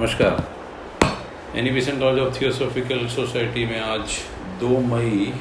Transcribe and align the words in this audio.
नमस्कार। 0.00 1.58
Animation 1.58 1.98
college 2.00 2.18
of 2.20 2.40
theosophical 2.40 3.06
society 3.14 3.64
में 3.66 3.80
आज 3.80 4.14
2 4.60 4.78
मई, 4.90 5.32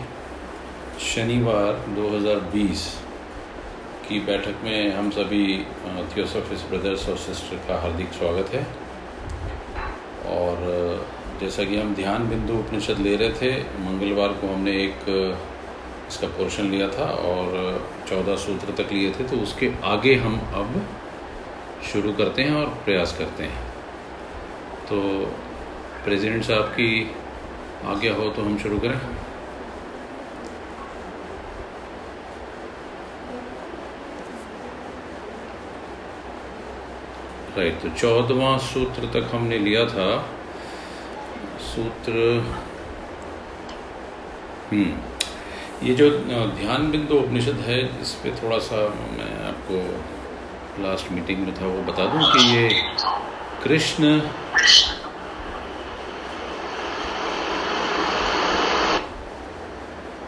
शनिवार 1.01 1.77
2020 1.97 2.83
की 4.07 4.19
बैठक 4.29 4.63
में 4.63 4.95
हम 4.95 5.11
सभी 5.11 5.45
थियोसोफिस 6.15 6.65
ब्रदर्स 6.71 7.07
और 7.09 7.17
सिस्टर 7.27 7.61
का 7.67 7.79
हार्दिक 7.81 8.11
स्वागत 8.13 8.51
है। 8.53 8.65
और 10.33 10.59
जैसा 11.41 11.63
कि 11.63 11.79
हम 11.79 11.95
ध्यान 11.95 12.27
बिंदु 12.29 12.53
उपनिषद 12.55 12.99
ले 12.99 13.15
रहे 13.15 13.31
थे, 13.31 13.53
मंगलवार 13.85 14.37
को 14.41 14.53
हमने 14.53 14.75
एक, 14.83 15.07
इसका 16.09 16.27
पोर्शन 16.37 16.69
लिया 16.71 16.89
था 16.89 17.09
और 17.31 17.47
चौदह 18.09 18.35
सूत्र 18.45 18.83
तक 18.83 18.93
लिए 18.93 19.13
थे 19.19 19.29
तो 19.29 19.41
उसके 19.43 19.71
आगे 19.95 20.15
हम 20.27 20.39
अब 20.55 20.81
शुरू 21.93 22.13
करते 22.13 22.41
हैं 22.41 22.55
और 22.55 22.77
प्रयास 22.85 23.17
करते 23.19 23.43
हैं। 23.43 23.67
तो 24.89 24.99
प्रेसिडेंट 26.03 26.43
साहब 26.43 26.69
की 26.75 26.91
आज्ञा 27.87 28.13
हो 28.15 28.29
तो 28.29 28.43
हम 28.43 28.57
शुरू 28.57 28.77
करें। 28.79 28.99
राइट 37.57 37.81
तो 37.81 37.89
चौदवा 37.91 38.57
सूत्र 38.63 39.11
तक 39.13 39.29
हमने 39.35 39.57
लिया 39.59 39.85
था। 39.85 40.09
सूत्र 41.65 42.13
हम्म 44.71 45.87
ये 45.87 45.93
जो 45.95 46.09
ध्यान 46.09 46.89
बिंदु 46.91 47.15
उपनिषद 47.15 47.59
है, 47.65 47.79
इस 48.01 48.13
पे 48.23 48.31
थोड़ा 48.41 48.57
सा 48.59 48.77
मैं 49.17 49.31
आपको 49.47 50.83
लास्ट 50.83 51.11
मीटिंग 51.11 51.39
में 51.39 51.53
था, 51.55 51.65
वो 51.67 51.81
बता 51.83 52.05
दूँ 52.05 52.31
कि 52.33 52.39
ये 52.47 52.63
कृष्ण 53.63 54.19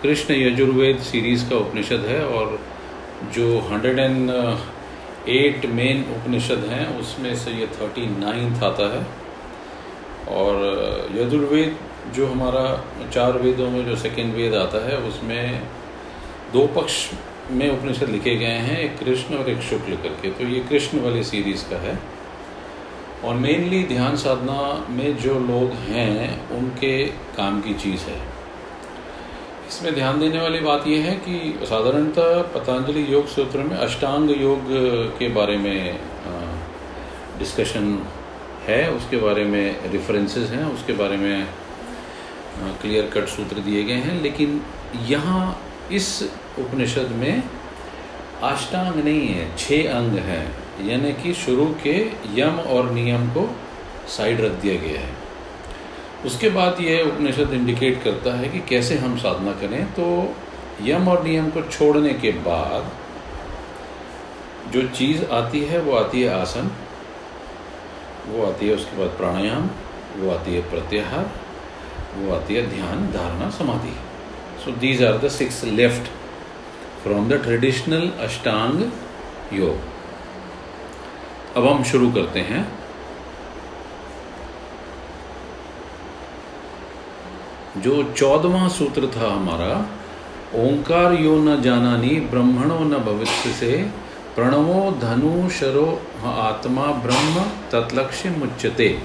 कृष्ण 0.02 0.34
यजुर्वेद 0.34 1.00
सीरीज़ 1.00 1.50
का 1.50 1.56
उपनिषद 1.56 2.06
है 2.10 2.26
और 2.26 2.60
जो 3.34 3.60
hundred 3.60 4.00
and 4.00 4.30
eight 5.30 5.66
main 5.66 6.04
Upanishad 6.16 6.66
हैं, 6.70 7.00
उसमें 7.00 7.36
से 7.36 7.52
ये 7.52 7.68
थर्टी 7.68 8.06
नाइन्थ 8.20 8.64
आता 8.64 8.88
है। 8.96 9.06
और 10.28 10.56
यजुर्वेद 11.16 11.78
जो 12.16 12.28
हमारा 12.28 12.86
चार 13.14 13.38
वेदों 13.38 13.70
में 13.70 13.86
जो 13.86 13.96
सेकेंड 13.96 14.34
वेद 14.36 14.56
आता 14.56 14.86
है, 14.88 14.98
उसमें 14.98 15.62
दो 16.54 16.68
पक्ष 16.68 17.10
में 17.52 17.70
उपनिषद 17.80 18.10
लिखे 18.10 18.36
गए 18.36 18.58
हैं, 18.60 18.78
एक 18.80 19.00
कृष्ण 19.00 19.36
और 19.36 19.50
एक 19.50 19.62
शुक्ल 19.62 19.96
करके। 19.96 20.32
तो 20.32 20.44
ये 20.44 20.60
कृष्ण 20.60 21.00
वाली 21.00 21.24
सीरीज़ 21.24 21.70
का 21.70 21.78
है। 21.78 22.21
और 23.24 23.36
मेनली 23.36 23.84
ध्यान 23.84 24.16
साधना 24.16 24.86
में 24.90 25.18
जो 25.18 25.34
लोग 25.34 25.74
हैं, 25.74 26.50
उनके 26.50 27.06
काम 27.06 27.62
की 27.62 27.74
चीज़ 27.74 28.02
है। 28.02 28.20
इसमें 29.70 29.94
ध्यान 29.96 30.20
देने 30.20 30.42
वाली 30.42 30.60
बात 30.60 30.88
यह 30.88 31.06
है 31.06 31.16
कि 31.16 31.60
साधारणतः 31.66 32.42
पतंजलि 32.42 33.14
योग 33.14 33.28
सूत्र 33.28 33.60
में 33.60 33.78
अष्टांग 33.78 34.32
योग 34.42 34.60
के 35.20 35.30
बारे 35.30 35.58
में 35.58 36.00
डिस्कशन 37.40 38.08
है, 38.68 38.92
उसके 38.92 39.18
बारे 39.18 39.44
में 39.44 39.92
रेफरेंसेस 39.92 40.50
हैं, 40.50 40.64
उसके 40.66 40.94
बारे 40.94 41.18
में 41.18 41.48
क्लियर 42.82 43.10
कट 43.14 43.28
सूत्र 43.28 43.60
दिए 43.60 43.84
गए 43.84 43.94
हैं। 43.94 44.22
लेकिन 44.22 44.62
यहाँ 45.08 45.62
इस 45.92 46.24
उपनिषद 46.60 47.12
में 47.12 47.44
अष्टांग 48.44 49.04
नहीं 49.04 49.28
है 49.28 49.58
छः 49.58 49.94
अंग 49.94 50.18
हैं। 50.20 50.61
यानी 50.82 51.12
कि 51.14 51.34
शुरू 51.34 51.66
के 51.84 51.96
यम 52.36 52.60
और 52.68 52.92
नियम 52.92 53.28
को 53.28 53.48
साइड 54.08 54.42
रख 54.42 54.52
दिया 54.52 54.76
गया 54.82 55.00
है। 55.00 55.10
उसके 56.26 56.50
बाद 56.50 56.82
यह 56.82 57.04
उपनिषद 57.04 57.54
इंडिकेट 57.54 58.02
करता 58.04 58.34
है 58.34 58.50
कि 58.50 58.60
कैसे 58.70 58.98
हम 58.98 59.18
साधना 59.18 59.52
करें। 59.62 59.86
तो 59.94 60.08
यम 60.82 61.08
और 61.08 61.24
नियम 61.24 61.50
को 61.50 61.62
छोड़ने 61.62 62.14
के 62.14 62.32
बाद 62.32 62.92
जो 64.74 64.88
चीज़ 64.88 65.24
आती 65.26 65.60
है, 65.60 65.80
वो 65.80 65.96
आती 65.96 66.22
है 66.22 66.30
आसन, 66.42 66.72
वो 68.28 68.46
आती 68.46 68.68
है 68.68 68.76
उसके 68.76 68.98
बाद 68.98 69.10
प्राणायाम, 69.18 69.70
वो 70.18 70.32
आती 70.32 70.54
है 70.54 70.62
प्रत्याहार, 70.70 71.32
वो 72.16 72.34
आती 72.36 72.56
है 72.56 72.66
ध्यान, 72.70 73.08
धारणा, 73.12 73.50
समाधि। 73.50 73.96
So 74.64 74.72
these 74.80 75.04
are 75.04 75.18
the 75.18 75.30
six 75.30 75.64
left 75.64 76.12
from 77.04 77.30
the 77.30 77.42
traditional 77.44 78.12
Ashtanga 78.20 78.82
yoga 79.54 79.91
अब 81.58 81.68
हम 81.68 81.84
शुरू 81.84 82.12
करते 82.12 82.40
हैं। 82.40 82.80
जो 87.78 88.14
चौदवा 88.18 88.68
सूत्र 88.68 89.08
था 89.08 89.34
हमारा, 89.34 89.86
ओंकार 90.56 91.14
यो 91.14 91.36
न 91.36 91.62
जानानी, 91.62 92.20
ब्रह्मणो 92.20 92.80
न 92.80 92.98
भविष्य 92.98 93.52
से, 93.52 93.90
प्रणवो 94.36 94.92
धनु 94.92 95.50
शरो 95.50 96.02
आत्मा 96.24 96.86
ब्रह्म 96.86 97.42
तत्लक्ष्य 97.72 98.30
मुच्यते। 98.30 99.00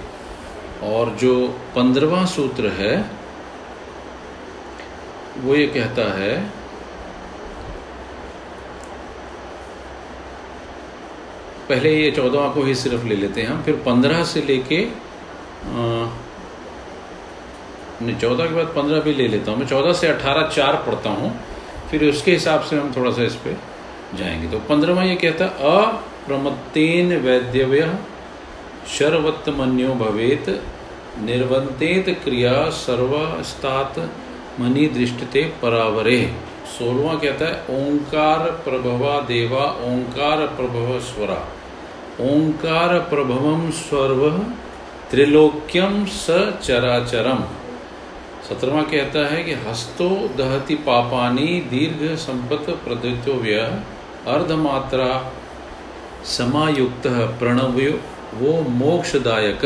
और 0.83 1.11
जो 1.11 1.49
पंद्रवा 1.49 2.25
सूत्र 2.25 2.67
है, 2.69 3.11
वो 5.39 5.55
ये 5.55 5.67
कहता 5.67 6.19
है 6.19 6.51
पहले 11.69 11.95
ये 11.95 12.11
चौदह 12.11 12.49
को 12.55 12.63
ही 12.63 12.75
सिर्फ़ 12.75 13.05
ले 13.07 13.17
लेते 13.17 13.43
हैं 13.43 13.49
हम, 13.49 13.63
फिर 13.63 13.75
पंद्रह 13.87 14.25
से 14.25 14.41
लेके 14.43 14.85
चौदह 18.13 18.47
के 18.47 18.55
बाद 18.55 18.67
पंद्रह 18.75 19.01
भी 19.01 19.13
ले 19.15 19.27
लेता 19.29 19.51
हूँ। 19.51 19.59
मैं 19.61 19.67
चौदह 19.67 19.93
से 19.93 20.07
अठारह 20.09 20.47
चार 20.49 20.77
पढ़ता 20.87 21.11
हूँ, 21.11 21.31
फिर 21.91 22.05
उसके 22.05 22.33
हिसाब 22.33 22.61
से 22.63 22.77
हम 22.77 22.93
थोड़ा 22.97 23.11
सा 23.11 23.23
इस 23.25 23.35
पर 23.37 23.59
जाएँगे। 24.15 24.49
तो 24.49 24.59
पंद्रहवा 24.69 25.03
ये 25.05 25.15
कहता 25.17 25.45
है, 25.45 25.51
अप्रमत्तेन 25.73 27.17
वैद्यव्य 27.19 27.99
शर्वत्त 28.89 29.49
मन्यो 29.51 29.95
भवेत 29.95 30.49
निर्वंतेत 31.21 32.09
क्रिया 32.25 32.69
सर्वस्तात 32.77 33.99
मनी 34.61 34.87
दृष्टते 34.89 35.43
परावरे। 35.63 36.21
सोलवा 36.69 37.15
कहता 37.15 37.47
है, 37.47 37.55
ओंकार 37.77 38.51
प्रभवा 38.65 39.19
देवा, 39.29 39.65
ओंकार 39.85 40.47
प्रभव 40.57 40.99
स्वरा। 41.03 41.41
ओंकार 42.21 42.99
प्रभवम 42.99 43.71
स्वर्व 43.71 44.31
त्रिलोक्यम 45.11 46.05
स 46.05 46.27
चराचरम। 46.63 47.43
सत्रवा 48.49 48.83
कहता 48.83 49.27
है 49.27 49.43
कि 49.45 49.53
हस्तो 49.53 50.09
दहति 50.39 50.75
पापानी 50.75 51.47
दीर्घ 51.47 52.17
संपत 52.17 52.71
प्रदित्यो 52.85 53.35
व्यय, 53.35 53.61
अर्धमात्रा 54.27 55.33
समायुक्त 56.25 57.07
प्रणव 57.39 57.83
वो 58.35 58.63
मोक्षदायक। 58.71 59.65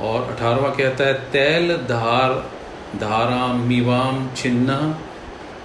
और 0.00 0.22
अठारवा 0.32 0.68
कहता 0.68 1.04
है, 1.04 1.14
तैल 1.14 1.76
धार, 1.76 2.32
धारामिवाम 2.96 4.28
छिन्न 4.36 4.94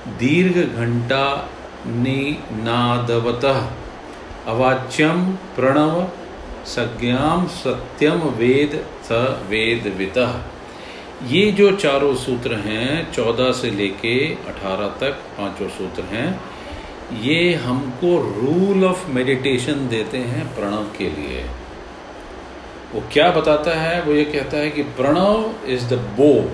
दीर्घ 0.07 0.75
घंटा 0.75 1.49
निनादवत 1.87 3.45
अवाच्यम 4.47 5.31
प्रणव 5.35 6.07
सज्ञाम 6.65 7.47
सत्यम 7.47 8.17
वेद 8.17 8.85
स 9.03 9.11
वेद 9.49 9.87
वित 9.97 10.17
ये 11.23 11.51
जो 11.51 11.71
चारों 11.71 12.15
सूत्र 12.15 12.55
हैं, 12.55 13.11
चौदह 13.11 13.51
से 13.51 13.71
लेके 13.71 14.33
अठारह 14.33 14.87
तक 14.87 15.11
पाँचों 15.11 15.69
सूत्र 15.69 16.03
हैं, 16.03 16.41
ये 17.21 17.53
हमको 17.53 18.17
रूल 18.17 18.85
ऑफ़ 18.85 19.07
मेडिटेशन 19.09 19.87
देते 19.87 20.17
हैं 20.17 20.55
प्रणव 20.55 20.83
के 20.97 21.09
लिए। 21.09 21.45
वो 22.93 23.03
क्या 23.13 23.31
बताता 23.31 23.71
है? 23.71 24.01
वो 24.01 24.13
ये 24.13 24.25
कहता 24.25 24.57
है 24.57 24.69
कि 24.69 24.83
प्रणव 24.83 25.53
इज़ 25.65 25.85
द 25.85 25.93
बो 25.93 26.51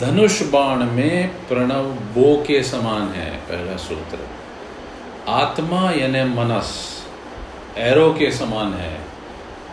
धनुष 0.00 0.42
बाण 0.42 0.84
में 0.84 1.28
प्रणव 1.48 1.84
बो 1.84 2.36
के 2.46 2.62
समान 2.62 3.08
है, 3.08 3.30
पहला 3.30 3.76
सूत्र। 3.76 4.18
आत्मा 5.28 5.90
यानी 5.90 6.24
मनस। 6.34 6.95
एरो 7.78 8.12
के 8.12 8.30
समान 8.30 8.72
है, 8.74 8.98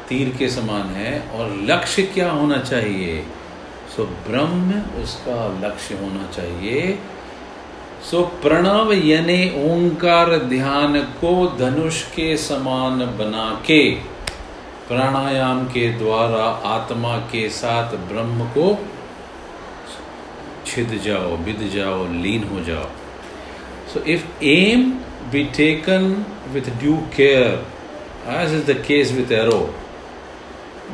तीर 0.09 0.35
के 0.39 0.49
समान 0.49 0.89
है, 0.95 1.19
और 1.29 1.55
लक्ष्य 1.61 2.03
क्या 2.03 2.31
होना 2.31 2.57
चाहिए? 2.57 3.23
सो 3.95 4.05
ब्रह्म 4.27 4.81
उसका 5.03 5.47
लक्ष्य 5.63 5.95
होना 5.95 6.27
चाहिए। 6.31 6.99
सो 8.11 8.21
प्रणव 8.21 8.93
यानी 8.93 9.49
ओंकार 9.63 10.35
ध्यान 10.37 10.99
को 11.21 11.33
धनुष 11.59 12.01
के 12.03 12.35
समान 12.37 13.05
बना 13.17 13.49
के, 13.67 13.89
प्राणायाम 14.87 15.65
के 15.65 15.87
द्वारा 15.89 16.43
आत्मा 16.69 17.17
के 17.17 17.47
साथ 17.49 17.95
ब्रह्म 18.09 18.45
को 18.47 18.77
छिद 20.65 20.99
जाओ, 21.03 21.37
बिद 21.37 21.69
जाओ, 21.73 22.05
लीन 22.13 22.43
हो 22.43 22.59
जाओ। 22.63 22.89
So 23.93 24.03
if 24.05 24.43
Om 24.43 24.91
be 25.31 25.43
taken 25.57 26.25
with 26.49 26.69
due 26.79 26.95
care 27.15 27.72
as 28.31 28.53
is 28.53 28.71
the 28.71 28.75
case 28.87 29.11
with 29.11 29.31
arrow 29.31 29.59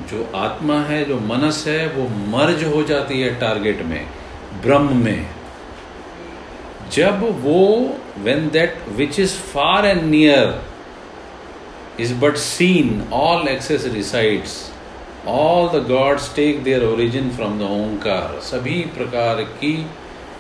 जो 0.10 0.30
आत्मा 0.36 0.80
है, 0.82 1.04
जो 1.06 1.20
मनस 1.20 1.64
है, 1.68 1.88
वो 1.88 2.08
मर्ज 2.30 2.64
हो 2.66 2.84
जाती 2.84 3.20
है 3.22 3.34
टारगेट 3.40 3.82
में, 3.86 4.06
ब्रह्म 4.64 4.98
में। 4.98 5.28
जब 6.94 7.24
वो 7.44 7.62
when 8.20 8.50
that 8.50 8.78
which 8.98 9.20
is 9.20 9.34
far 9.52 9.86
and 9.86 10.02
near 10.04 10.62
is 12.00 12.14
but 12.20 12.36
seen 12.38 13.08
all 13.14 13.48
access 13.48 13.86
resides 13.94 14.56
all 15.28 15.68
the 15.70 15.86
gods 15.88 16.34
take 16.36 16.64
their 16.64 16.84
origin 16.84 17.30
from 17.32 17.60
the 17.60 17.70
Omkar 17.72 18.40
सभी 18.44 18.80
प्रकार 18.96 19.42
की 19.42 19.76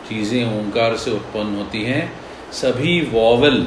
चीज़ें 0.09 0.59
ओंकार 0.59 0.95
से 0.97 1.11
उत्पन्न 1.11 1.55
होती 1.55 1.83
हैं, 1.83 2.11
सभी 2.53 2.99
वॉवल 3.11 3.61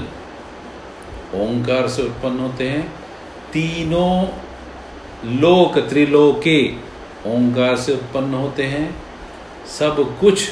ओंकार 1.35 1.89
से 1.89 2.03
उत्पन्न 2.03 2.41
होते 2.41 2.69
हैं। 2.69 3.02
तीनों 3.53 4.15
लोक, 5.41 5.79
त्रिलोके 5.89 6.59
ओंकार 7.27 7.77
से 7.77 7.93
उत्पन्न 7.93 8.35
होते 8.35 8.63
हैं। 8.65 8.89
सब 9.69 9.97
कुछ 10.21 10.49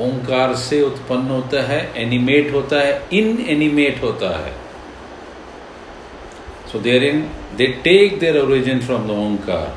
ओंकार 0.00 0.54
से 0.56 0.80
उत्पन्न 0.82 1.30
होता 1.30 1.62
है 1.68 1.80
एनिमेट 2.02 2.52
होता 2.54 2.80
है 2.80 2.92
इन 3.12 3.38
एनिमेट 3.48 4.02
होता 4.02 4.28
है। 4.38 4.52
So 6.72 6.78
therein 7.04 7.20
they 7.56 7.66
take 7.84 8.18
their 8.18 8.38
origin 8.38 8.80
from 8.80 9.06
the 9.08 9.10
Omkar 9.18 9.76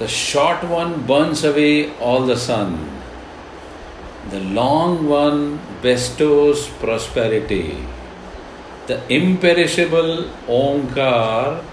the 0.00 0.06
short 0.12 0.64
one 0.70 0.92
burns 1.08 1.44
away 1.46 1.70
all 2.02 2.30
the 2.30 2.36
sin 2.38 2.78
the 4.32 4.42
long 4.54 5.00
one 5.10 5.46
bestows 5.82 6.66
prosperity 6.80 7.62
the 8.86 9.00
imperishable 9.12 10.30
Omkar 10.46 11.64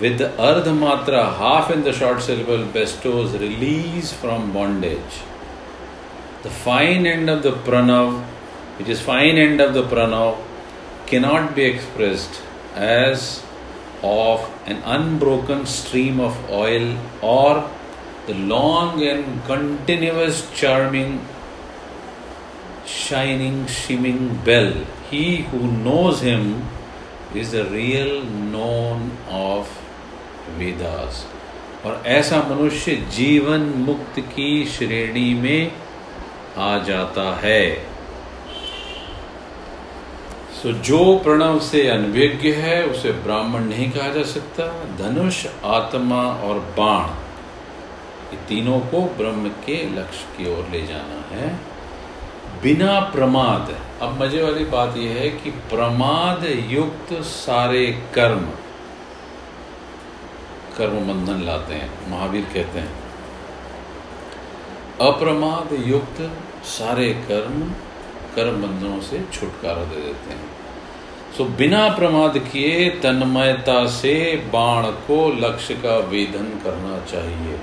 with 0.00 0.18
the 0.18 0.28
Ardhamatra 0.48 1.36
half 1.36 1.70
in 1.70 1.84
the 1.84 1.92
short 1.92 2.22
syllable 2.22 2.64
bestows 2.66 3.32
release 3.32 4.12
from 4.12 4.52
bondage. 4.52 5.20
The 6.42 6.50
fine 6.50 7.06
end 7.06 7.28
of 7.28 7.42
the 7.42 7.52
pranav, 7.52 8.22
which 8.78 8.88
is 8.88 9.00
fine 9.00 9.36
end 9.36 9.60
of 9.60 9.74
the 9.74 9.82
pranav, 9.82 10.38
cannot 11.06 11.54
be 11.54 11.64
expressed 11.64 12.40
as 12.74 13.44
of 14.02 14.50
an 14.66 14.78
unbroken 14.84 15.66
stream 15.66 16.18
of 16.20 16.50
oil 16.50 16.96
or 17.20 17.70
the 18.26 18.34
long 18.34 19.02
and 19.02 19.44
continuous 19.44 20.50
charming 20.54 21.26
shining 22.86 23.66
shimmering 23.66 24.36
bell 24.44 24.72
he 25.12 25.24
who 25.52 25.60
knows 25.84 26.20
him 26.20 26.44
is 27.36 27.50
the 27.50 27.64
real 27.64 28.12
known 28.52 29.10
of 29.32 29.66
Vedas 30.58 31.26
और 31.86 32.02
ऐसा 32.06 32.42
मनुष्य 32.50 32.94
जीवन 32.96 33.60
मुक्त 33.60 34.20
की 34.20 34.64
श्रेणी 34.66 35.34
में 35.34 35.72
आ 36.58 36.78
जाता 36.78 37.36
है। 37.36 37.90
सो 40.62 40.72
जो 40.72 41.18
प्रणव 41.18 41.60
से 41.60 41.88
अनभिज्ञ 41.88 42.52
है, 42.52 42.84
उसे 42.86 43.12
ब्राह्मण 43.12 43.60
नहीं 43.60 43.90
कहा 43.90 44.08
जा 44.08 44.22
सकता। 44.22 44.66
धनुष, 44.96 45.46
आत्मा 45.64 46.22
और 46.24 46.58
बाण, 46.78 47.06
ये 48.32 48.38
तीनों 48.48 48.80
को 48.80 49.00
ब्रह्म 49.00 49.48
के 49.48 49.84
लक्ष्य 49.96 50.26
की 50.38 50.50
ओर 50.52 50.68
ले 50.70 50.86
जाना 50.86 51.36
है। 51.36 51.56
बिना 52.62 53.00
प्रमाद। 53.00 53.76
अब 54.02 54.22
मज़े 54.22 54.42
वाली 54.42 54.64
बात 54.64 54.96
यह 54.96 55.12
है 55.12 55.28
कि 55.30 55.50
प्रमाद 55.50 56.44
युक्त 56.68 57.12
सारे 57.24 57.86
कर्म 58.14 58.46
कर्म 60.76 60.98
बंधन 61.08 61.42
लाते 61.46 61.74
हैं, 61.74 62.10
महावीर 62.10 62.44
कहते 62.44 62.78
हैं। 62.78 62.92
अप्रमाद 65.00 65.68
युक्त 65.86 66.30
सारे 66.64 67.08
कर्म 67.28 67.62
कर्म 68.36 68.62
बंधनों 68.62 69.00
से 69.00 69.24
छुटकारा 69.32 69.84
दे 69.84 70.00
देते 70.00 70.34
हैं। 70.34 70.48
सो 71.36 71.44
बिना 71.44 71.88
प्रमाद 71.88 72.38
किए 72.38 72.88
तन्मयता 72.90 73.86
से 73.86 74.14
बाण 74.52 74.86
को 75.06 75.18
लक्ष्य 75.38 75.74
का 75.74 75.96
वेधन 75.96 76.48
करना 76.64 76.98
चाहिए। 77.06 77.58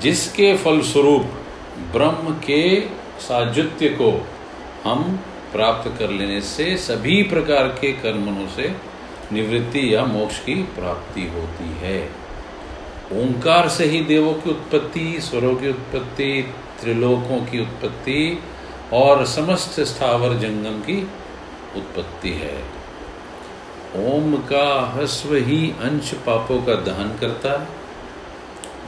जिसके 0.00 0.56
फलस्वरूप 0.56 1.26
ब्रह्म 1.92 2.34
के 2.34 2.80
साजुत्य 3.20 3.88
को 3.88 4.10
हम 4.84 5.02
प्राप्त 5.52 5.98
कर 5.98 6.10
लेने 6.10 6.40
से 6.40 6.76
सभी 6.76 7.22
प्रकार 7.22 7.68
के 7.68 7.92
कर्मों 7.92 8.48
से 8.48 8.74
निवृत्ति 9.32 9.94
या 9.94 10.04
मोक्ष 10.04 10.38
की 10.38 10.54
प्राप्ति 10.54 11.22
होती 11.22 11.68
है। 11.78 12.10
ओंकार 13.12 13.68
से 13.68 13.84
ही 13.84 14.00
देवों 14.00 14.34
की 14.34 14.50
उत्पत्ति, 14.50 15.20
स्वरों 15.20 15.54
की 15.56 15.68
उत्पत्ति, 15.68 16.54
त्रिलोकों 16.80 17.38
की 17.40 17.60
उत्पत्ति 17.60 18.42
और 18.92 19.24
समस्त 19.26 19.80
स्थावर 19.80 20.34
जंगम 20.34 20.80
की 20.80 21.00
उत्पत्ति 21.76 22.30
है। 22.30 22.58
ओम 23.96 24.36
का 24.36 24.92
हस्व 24.96 25.34
ही 25.34 25.70
अंश 25.70 26.12
पापों 26.14 26.62
का 26.62 26.74
दहन 26.74 27.16
करता 27.20 27.52
है, 27.52 27.66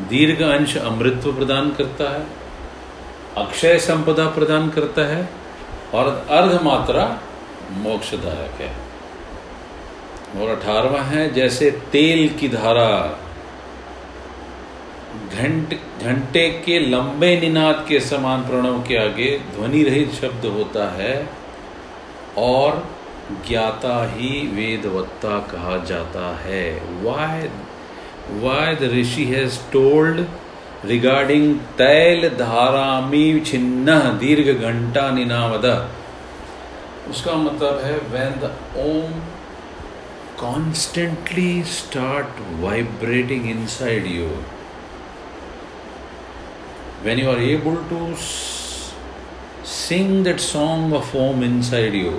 दीर्घ 0.08 0.42
अंश 0.42 0.76
अमृत्व 0.76 1.32
प्रदान 1.32 1.70
करता 1.70 2.10
है 2.10 2.37
अक्षय 3.38 3.78
संपदा 3.78 4.26
प्रदान 4.26 4.68
करता 4.70 5.02
है 5.06 5.28
और 5.94 6.26
अर्ध 6.30 6.62
मात्रा 6.62 7.20
मोक्षदायक 7.70 8.60
है। 8.60 8.88
और 10.40 10.48
अठारवा 10.50 11.00
है, 11.00 11.32
जैसे 11.34 11.70
तेल 11.70 12.28
की 12.40 12.48
धारा। 12.48 13.18
घंट, 15.34 15.74
घंटे 16.02 16.48
के 16.66 16.78
लंबे 16.78 17.40
निनाद 17.40 17.84
के 17.88 18.00
समान 18.00 18.42
प्रणव 18.42 18.82
के 18.82 18.96
आगे 18.96 19.38
ध्वनि 19.38 19.82
रहित 19.82 20.12
शब्द 20.12 20.46
होता 20.46 20.90
है, 20.90 21.28
और 22.38 22.86
ज्ञाता 23.48 23.94
ही 24.14 24.46
वेदवत्ता 24.54 25.38
कहा 25.38 25.76
जाता 25.84 26.36
है। 26.36 26.72
Why 27.02 27.50
why 28.30 28.74
the 28.74 28.82
rishi 28.82 29.24
has 29.24 29.58
told 29.72 30.24
regarding 30.86 31.54
तैल 31.78 32.28
धारामी 32.38 33.40
छिन्न 33.46 33.94
दीर्घ 34.18 34.48
घंटा 34.50 35.08
निनावद। 35.10 35.64
उसका 37.10 37.32
मतलब 37.36 37.80
है 37.84 37.96
when 38.12 38.34
the 38.42 38.50
Om 38.78 39.14
constantly 40.40 41.62
start 41.70 42.40
vibrating 42.60 43.48
inside 43.66 44.06
you 44.06 44.28
when 47.04 47.20
you 47.20 47.30
are 47.30 47.42
able 47.42 47.76
to 47.90 48.14
sing 49.68 50.24
that 50.24 50.40
song 50.40 50.94
of 50.94 51.16
Om 51.16 51.42
inside 51.70 51.94
you 51.94 52.12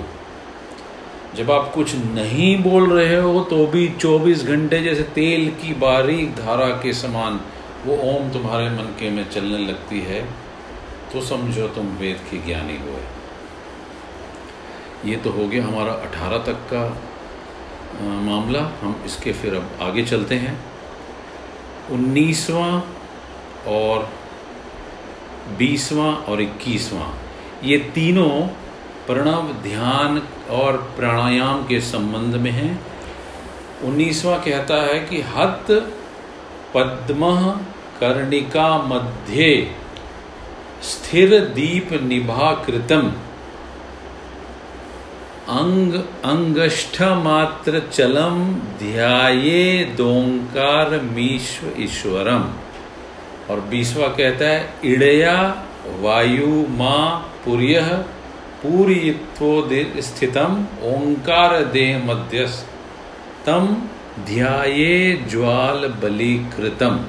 जब 1.36 1.50
आप 1.50 1.72
कुछ 1.74 1.94
नहीं 1.94 2.56
बोल 2.62 2.92
रहे 2.92 3.16
हो 3.16 3.40
तो 3.50 3.66
भी 3.66 3.86
24 4.04 4.44
घंटे 4.44 4.80
जैसे 4.82 5.02
तेल 5.14 5.48
की 5.62 5.72
बारीक 5.80 6.34
धारा 6.36 6.68
के 6.82 6.92
समान 6.92 7.40
वो 7.86 7.96
ओम 8.08 8.30
तुम्हारे 8.30 8.68
मन 8.70 8.94
के 8.98 9.10
में 9.10 9.30
चलने 9.30 9.58
लगती 9.58 10.00
है 10.00 10.20
तो 11.12 11.20
समझो 11.20 11.68
तुम 11.68 11.86
वेद 11.96 12.20
के 12.30 12.38
ज्ञानी 12.38 12.76
हुए 12.76 13.02
ये 15.04 15.16
तो 15.16 15.30
हो 15.30 15.46
गया 15.48 15.64
हमारा 15.66 15.92
18 16.02 16.38
तक 16.46 16.58
का 16.72 16.82
मामला। 18.00 18.60
हम 18.80 19.02
इसके 19.06 19.32
फिर 19.32 19.54
अब 19.54 19.78
आगे 19.82 20.02
चलते 20.04 20.34
हैं। 20.34 20.54
उन्नीसवा 21.90 22.66
और 23.68 24.08
बीसवां 25.58 26.14
और 26.14 26.40
इक्कीसवां, 26.40 27.08
ये 27.68 27.78
तीनों 27.94 28.30
प्रणव, 29.06 29.52
ध्यान 29.62 30.22
और 30.50 30.76
प्राणायाम 30.96 31.66
के 31.66 31.80
संबंध 31.80 32.34
में 32.34 32.50
हैं। 32.50 32.80
उन्नीसवा 33.84 34.36
कहता 34.38 34.74
है 34.82 34.98
कि 35.00 35.20
हत 35.28 35.66
पद्म 36.74 37.30
कर्णिका 38.00 38.78
मध्य 38.78 39.70
स्थिर 40.82 41.40
दीप 41.40 42.02
निभा 42.02 42.52
कृतम 42.52 43.12
अंग, 45.48 45.94
अंगष्ठ 46.24 47.02
मात्र 47.02 47.82
चलम, 47.92 48.54
ध्याये 48.54 49.84
दोंकार 49.96 51.00
मीश्व 51.00 51.82
ईश्वरम। 51.82 52.44
और 53.50 53.60
बीसवा 53.60 54.08
कहता 54.08 54.44
है, 54.44 54.74
इड़या, 54.84 55.64
वायु, 56.00 56.66
माँ, 56.68 57.34
पुर्य 57.44 57.80
पूरित्वो 58.62 59.68
स्थितम, 60.00 60.66
ओंकार 60.82 61.64
देह 61.64 61.98
मध्यस्थम 61.98 63.76
ध्याये 64.24 65.24
ज्वाल 65.30 65.88
बलिकृतम। 65.88 67.00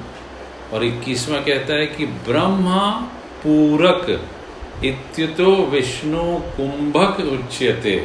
और 0.72 0.84
इक्कीसवा 0.84 1.38
कहता 1.40 1.74
है 1.74 1.86
कि 1.86 2.06
ब्रह्मा 2.26 2.84
पूरक 3.42 4.06
इत्युतो 4.84 5.50
विष्णु 5.72 6.22
कुंभक 6.56 7.20
उच्यते, 7.32 7.96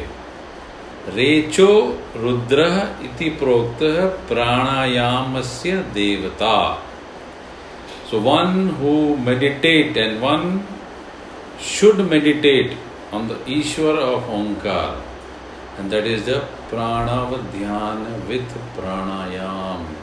रेचो 1.15 1.71
रुद्र 2.15 2.65
इति 3.03 3.29
प्रोक्त 3.39 3.83
प्राणायाम 4.29 5.41
से 5.51 5.71
देवता। 5.93 6.57
So 8.11 8.19
one 8.19 8.69
who 8.81 8.93
meditate 9.25 9.97
and 9.97 10.19
one 10.23 10.59
should 11.69 12.01
meditate 12.11 12.77
on 13.13 13.27
the 13.27 13.43
Ishwar 13.49 13.99
of 13.99 14.31
Omkar 14.39 15.03
and 15.79 15.89
that 15.91 16.07
is 16.07 16.29
the 16.29 16.41
Pranav 16.69 17.37
dhyan 17.53 18.03
with 18.29 18.57
pranayam. 18.77 19.96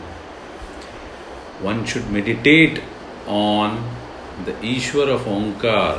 one 1.62 1.86
should 1.86 2.09
meditate 2.09 2.81
on 3.27 3.83
the 4.45 4.53
Ishwar 4.74 5.09
of 5.15 5.21
Omkar 5.21 5.98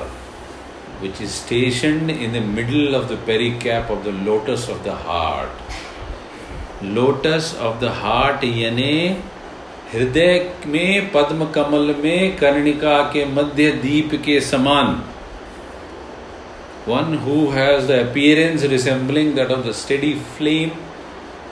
which 1.00 1.20
is 1.20 1.32
stationed 1.32 2.10
in 2.10 2.32
the 2.32 2.40
middle 2.40 2.94
of 2.94 3.08
the 3.08 3.16
pericap 3.16 3.90
of 3.90 4.04
the 4.04 4.12
lotus 4.12 4.68
of 4.68 4.82
the 4.84 4.94
heart 4.94 5.50
lotus 6.82 7.54
of 7.54 7.80
the 7.80 7.90
heart 7.90 8.42
यानी 8.44 8.94
हृदय 9.92 10.38
में 10.72 11.12
पद्म 11.12 11.44
कमल 11.52 11.94
में 12.02 12.36
कर्णिका 12.38 12.98
के 13.12 13.24
मध्य 13.38 13.70
दीप 13.84 14.14
के 14.24 14.40
समान 14.40 14.98
one 16.86 17.18
who 17.24 17.50
has 17.50 17.86
the 17.86 17.96
appearance 18.08 18.62
resembling 18.64 19.34
that 19.34 19.50
of 19.50 19.64
the 19.64 19.74
steady 19.74 20.14
flame 20.14 20.72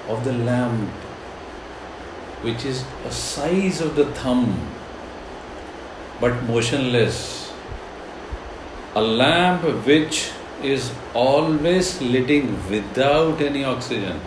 of 0.09 0.25
the 0.25 0.33
lamp, 0.33 0.89
which 2.44 2.66
is 2.66 2.84
a 3.08 3.12
size 3.12 3.82
of 3.82 3.96
the 3.96 4.06
thumb 4.20 4.46
but 6.22 6.44
motionless. 6.44 7.52
A 8.96 9.02
lamp 9.02 9.64
which 9.88 10.32
is 10.62 10.92
always 11.14 12.02
lighting 12.02 12.46
without 12.70 13.42
any 13.42 13.64
oxygen, 13.64 14.20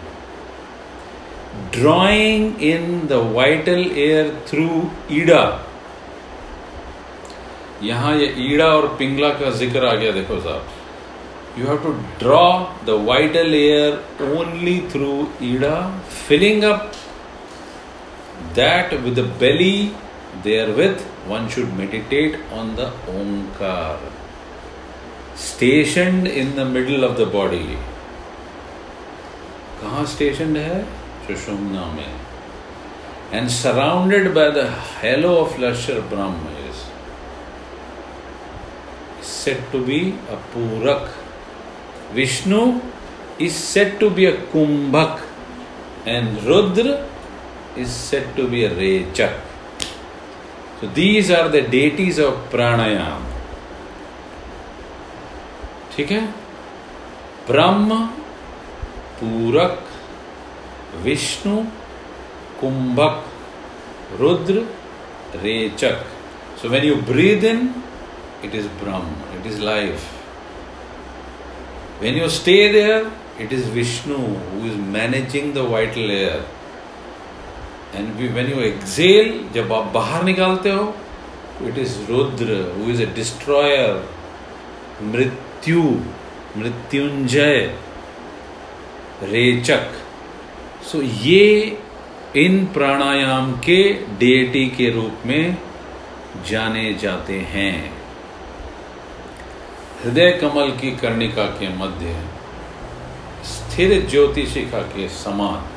drawing 1.71 2.61
in 2.61 3.07
the 3.07 3.21
vital 3.39 3.85
air 4.07 4.25
through 4.51 4.91
Ida 5.11 5.45
यहाँ 7.83 8.15
ये 8.19 8.35
ईड़ा 8.49 8.67
और 8.75 8.87
पिंगला 8.99 9.29
का 9.41 9.51
ज़िक्र 9.63 9.87
आ 9.87 9.95
गया 9.95 10.13
देखो 10.13 10.41
साहब 10.41 10.75
you 11.59 11.67
have 11.67 11.83
to 11.83 11.93
draw 12.19 12.75
the 12.85 12.97
vital 12.99 13.55
air 13.55 13.99
only 14.21 14.81
through 14.91 15.29
Ida, 15.41 15.77
filling 16.09 16.65
up 16.65 16.96
that 18.57 18.93
with 19.05 19.17
the 19.17 19.29
belly. 19.45 19.95
Therewith, 20.43 21.01
one 21.27 21.49
should 21.49 21.75
meditate 21.77 22.35
on 22.53 22.77
the 22.77 22.91
Omkar, 23.09 23.99
stationed 25.35 26.27
in 26.27 26.57
the 26.57 26.65
middle 26.65 27.05
of 27.05 27.17
the 27.17 27.27
body. 27.27 27.79
कहाँ 29.81 30.05
stationed 30.13 30.57
है 30.57 30.85
सुषुम्ना 31.27 31.87
में 31.95 32.27
and 33.33 33.51
surrounded 33.51 34.33
by 34.35 34.51
the 34.51 34.67
halo 35.01 35.33
of 35.45 35.59
luster 35.59 36.01
Brahma 36.11 36.53
is 36.69 36.85
said 39.21 39.65
to 39.73 39.85
be 39.85 40.15
a 40.31 40.39
Purak 40.53 41.09
Vishnu 42.13 42.81
is 43.39 43.55
said 43.55 43.99
to 44.01 44.11
be 44.11 44.27
a 44.27 44.37
Kumbhak 44.53 45.23
and 46.07 46.43
Rudra 46.45 47.05
is 47.77 47.91
said 47.91 48.35
to 48.37 48.49
be 48.49 48.65
a 48.65 48.71
Rechak. 48.71 49.41
So 50.81 50.89
these 50.89 51.31
are 51.31 51.49
the 51.49 51.63
deities 51.63 52.19
of 52.19 52.35
pranayam. 52.51 53.23
ठीक 55.97 56.11
है 56.13 56.21
ब्रह्म 57.49 57.97
पूरक 59.21 59.87
विष्णु 61.05 61.57
कुंभक 62.61 64.21
रुद्र 64.21 64.67
रेचक 65.45 66.05
so 66.61 66.69
when 66.69 66.85
you 66.85 67.01
breathe 67.13 67.45
in 67.45 67.65
it 68.43 68.55
is 68.61 68.69
brahm 68.83 69.09
it 69.39 69.51
is 69.53 69.59
life 69.71 70.07
When 71.99 72.15
you 72.15 72.29
stay 72.29 72.71
there, 72.73 73.11
it 73.39 73.53
is 73.53 73.69
Vishnu 73.69 74.17
who 74.17 74.67
is 74.67 74.77
managing 74.77 75.55
the 75.55 75.63
vital 75.63 76.11
air. 76.11 76.45
And 77.95 78.37
when 78.37 78.51
you 78.51 78.61
exhale 78.61 79.49
जब 79.55 79.73
आप 79.73 79.85
बाहर 79.85 80.25
निकालते 80.25 80.71
हो 80.71 80.95
it 81.63 81.79
is 81.79 81.99
Rudra 82.11 82.77
who 82.77 82.91
is 82.91 83.03
a 83.03 83.07
destroyer 83.07 84.17
मृत्यु, 85.03 85.83
मृत्युंजय, 86.57 87.79
रेचक. 89.23 89.93
सो 90.85 91.03
ये 91.03 91.79
इन 92.37 92.67
प्राणायाम 92.67 93.53
के 93.53 93.93
डेटी 93.93 94.67
के 94.67 94.91
रूप 94.91 95.27
में 95.27 95.57
जाने 96.49 96.95
जाते 96.95 97.39
हैं. 97.41 97.93
हृदय 100.05 100.31
कमल 100.33 100.71
की 100.71 100.97
कर्णिका 100.97 101.45
के 101.45 101.69
मध्य, 101.69 102.21
स्थिर 103.45 104.07
ज्योतिषिका 104.11 104.83
के 104.83 105.09
समान. 105.09 105.76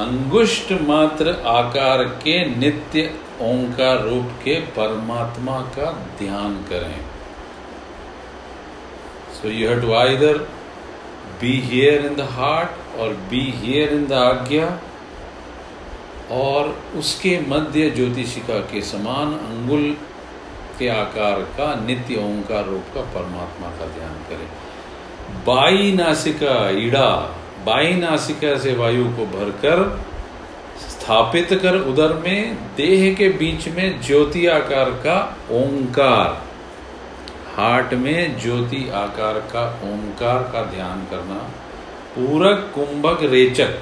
अंगुष्ट 0.00 0.72
मात्र 0.82 1.32
आकार 1.46 2.02
के 2.22 2.34
नित्य 2.56 3.02
ओंकार 3.42 4.02
रूप 4.02 4.32
के 4.44 4.54
परमात्मा 4.70 5.60
का 5.76 5.90
ध्यान 6.18 6.56
करें। 6.70 6.98
So 9.34 9.48
you 9.48 9.68
have 9.68 9.80
to 9.80 9.92
either 9.94 10.38
be 11.40 11.52
here 11.60 12.06
in 12.06 12.14
the 12.16 12.26
heart 12.32 12.98
और 12.98 13.14
be 13.30 13.40
here 13.56 13.92
in 13.92 14.06
the 14.06 14.12
Ajna 14.12 14.66
और 16.32 16.68
उसके 16.96 17.38
मध्य 17.48 17.90
ज्योतिषिका 17.90 18.58
के 18.70 18.80
समान 18.82 19.32
अंगुल 19.32 19.90
के 20.78 20.88
आकार 20.88 21.40
का 21.58 21.74
नित्य 21.86 22.16
ओंकार 22.16 22.64
रूप 22.64 22.94
का 22.94 23.00
परमात्मा 23.14 23.68
का 23.78 23.86
ध्यान 23.94 24.14
करें। 24.28 24.48
बाई 25.44 25.92
नासिका, 25.92 26.56
ईड़ा 26.78 27.10
बाई 27.66 27.92
नासिका 27.92 28.58
से 28.58 28.74
वायु 28.74 29.04
को 29.04 29.26
भरकर 29.26 30.04
स्थापित 30.78 31.48
कर 31.62 31.74
उदर 31.74 32.12
में 32.12 32.54
देह 32.76 33.14
के 33.14 33.28
बीच 33.28 33.68
में 33.68 34.00
ज्योति 34.00 34.46
आकार 34.46 34.90
का 34.90 35.38
ओंकार। 35.50 36.44
हार्ट 37.56 37.94
में 37.94 38.40
ज्योति 38.40 38.90
आकार 38.90 39.34
का 39.34 39.80
ओंकार 39.84 40.42
का 40.42 40.62
ध्यान 40.62 41.06
करना। 41.10 41.50
पूरक, 42.16 42.72
कुंभक, 42.74 43.18
रेचक, 43.22 43.78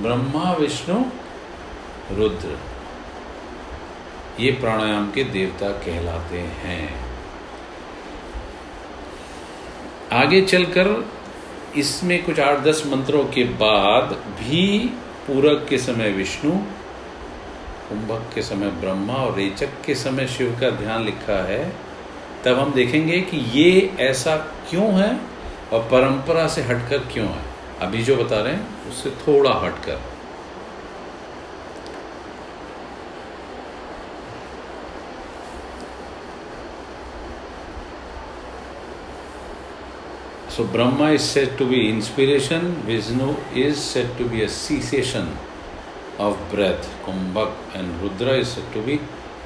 ब्रह्मा, 0.00 0.52
विष्णु, 0.52 1.04
रुद्र। 2.12 2.58
ये 4.40 4.52
प्राणायाम 4.52 5.10
के 5.10 5.24
देवता 5.24 5.68
कहलाते 5.68 6.38
हैं। 6.38 7.06
आगे 10.12 10.42
चलकर 10.42 11.04
इसमें 11.76 12.24
कुछ 12.24 12.40
आठ 12.40 12.58
दस 12.58 12.82
मंत्रों 12.86 13.24
के 13.24 13.44
बाद 13.44 14.12
भी 14.12 14.78
पूरक 15.26 15.66
के 15.70 15.78
समय 15.78 16.10
विष्णु, 16.10 16.50
कुंभक 17.88 18.34
के 18.34 18.42
समय 18.42 18.70
ब्रह्मा 18.70 19.14
और 19.14 19.34
रेचक 19.34 19.68
के 19.86 19.94
समय 19.94 20.26
शिव 20.26 20.58
का 20.60 20.70
ध्यान 20.70 21.04
लिखा 21.04 21.44
है, 21.46 21.72
तब 22.44 22.58
हम 22.58 22.72
देखेंगे 22.72 23.20
कि 23.20 23.36
ये 23.36 23.96
ऐसा 24.00 24.36
क्यों 24.36 24.92
है 24.92 25.20
और 25.72 25.80
परंपरा 25.80 26.48
से 26.48 26.62
हटकर 26.62 26.98
क्यों 26.98 27.28
है। 27.28 27.44
अभी 27.80 28.02
जो 28.02 28.16
बता 28.16 28.40
रहे 28.40 28.52
हैं, 28.52 28.88
उससे 28.88 29.10
थोड़ा 29.10 29.50
हटकर। 29.50 30.15
So 40.56 40.64
Brahma 40.64 41.10
is 41.12 41.22
said 41.22 41.58
to 41.58 41.68
be 41.68 41.90
inspiration, 41.90 42.76
Vishnu 42.86 43.36
is 43.54 43.78
said 43.78 44.16
to 44.16 44.26
be 44.26 44.42
a 44.42 44.48
cessation 44.48 45.36
of 46.18 46.38
breath, 46.50 46.88
Kumbhak, 47.04 47.52
and 47.74 48.00
Rudra 48.00 48.38
is 48.38 48.52
said 48.52 48.72
to 48.72 48.80
be 48.80 48.98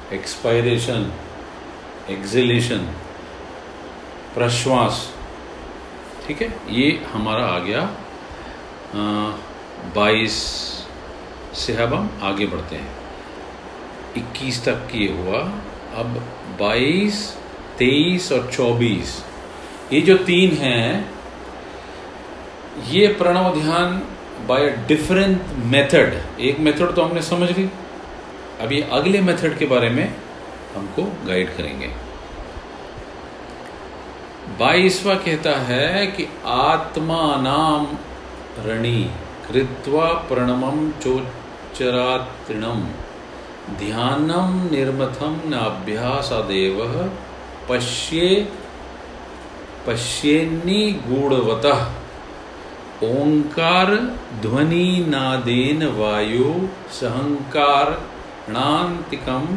expiration, 0.09 1.11
exhalation, 2.07 2.87
प्रश्वास 4.35 4.99
ठीक 6.27 6.41
है 6.41 6.47
ये 6.75 6.87
हमारा 7.13 7.45
आ 7.45 7.57
गया 7.65 7.81
बाईस 9.95 10.37
से 11.63 11.75
अब 11.83 11.93
हम 11.93 12.09
आगे 12.29 12.45
बढ़ते 12.53 12.75
हैं 12.75 14.23
इक्कीस 14.23 14.63
तक 14.67 14.95
ये 14.95 15.11
हुआ 15.17 15.41
अब 16.03 16.15
बाईस 16.59 17.19
तेईस 17.79 18.31
और 18.31 18.49
चौबीस 18.51 19.19
ये 19.93 20.01
जो 20.01 20.15
तीन 20.17 20.51
हैं, 20.57 21.09
ये 22.87 23.07
प्रणव 23.13 23.53
ध्यान 23.53 24.01
बाय 24.47 24.69
डिफरेंट 24.87 25.41
मेथड 25.65 26.13
एक 26.39 26.59
मेथड 26.59 26.93
तो 26.95 27.01
हमने 27.01 27.21
समझ 27.21 27.49
ली। 27.57 27.69
अभी 28.61 28.81
अगले 28.91 29.21
मेथड 29.21 29.57
के 29.57 29.65
बारे 29.65 29.89
में 29.89 30.07
हमको 30.75 31.03
गाइड 31.27 31.55
करेंगे। 31.57 31.87
बाईसवा 34.59 35.13
कहता 35.15 35.57
है 35.59 36.05
कि 36.07 36.27
आत्मा 36.45 37.21
नाम 37.41 37.87
रणी, 38.65 39.03
कृत्वा 39.47 40.07
प्रणमं 40.29 40.91
चोच्चरात्रिणं 41.01 42.81
ध्यानं 43.77 44.69
निर्मथं 44.71 45.37
नाभ्यासादेव, 45.49 46.79
पश्ये 47.69 48.29
पश्येन्नी 49.87 50.91
गूढ़वतः। 50.91 51.81
ओंकार 53.03 53.95
ध्वनि 54.41 55.05
नादेन 55.09 55.83
वायु 55.87 56.67
सहंकार 56.91 57.91
णांतिकम 58.49 59.47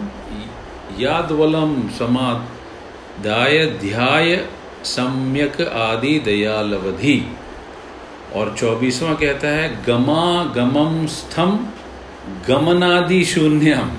यादवलम 1.00 1.88
समादाय 1.98 3.66
ध्याय 3.66 4.36
सम्यक 4.84 5.60
आदि 5.60 6.18
दयालवधि। 6.18 7.18
और 8.34 8.56
चौबीसवां 8.58 9.14
कहता 9.14 9.48
है 9.48 9.84
गमा 9.84 10.44
गमम 10.44 11.06
स्थम 11.06 11.58
गमनादि 12.48 13.24
शून्यम 13.24 13.90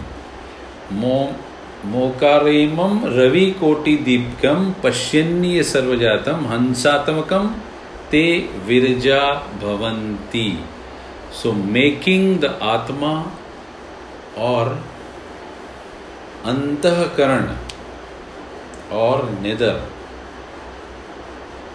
मोकारेमम 1.85 2.99
रवि 3.05 3.45
कोटि 3.51 3.95
दीपकम 3.97 4.73
पश्यन्य 4.83 5.63
सर्वजातम 5.63 7.55
ते 8.11 8.23
विरजा 8.65 9.21
भवंती 9.33 10.49
सो 11.33 11.51
मेकिंग 11.51 12.39
द 12.39 12.45
आत्मा 12.45 13.13
और 14.37 14.85
अंतकरण 16.45 17.45
और 18.91 19.29
निदर 19.41 19.81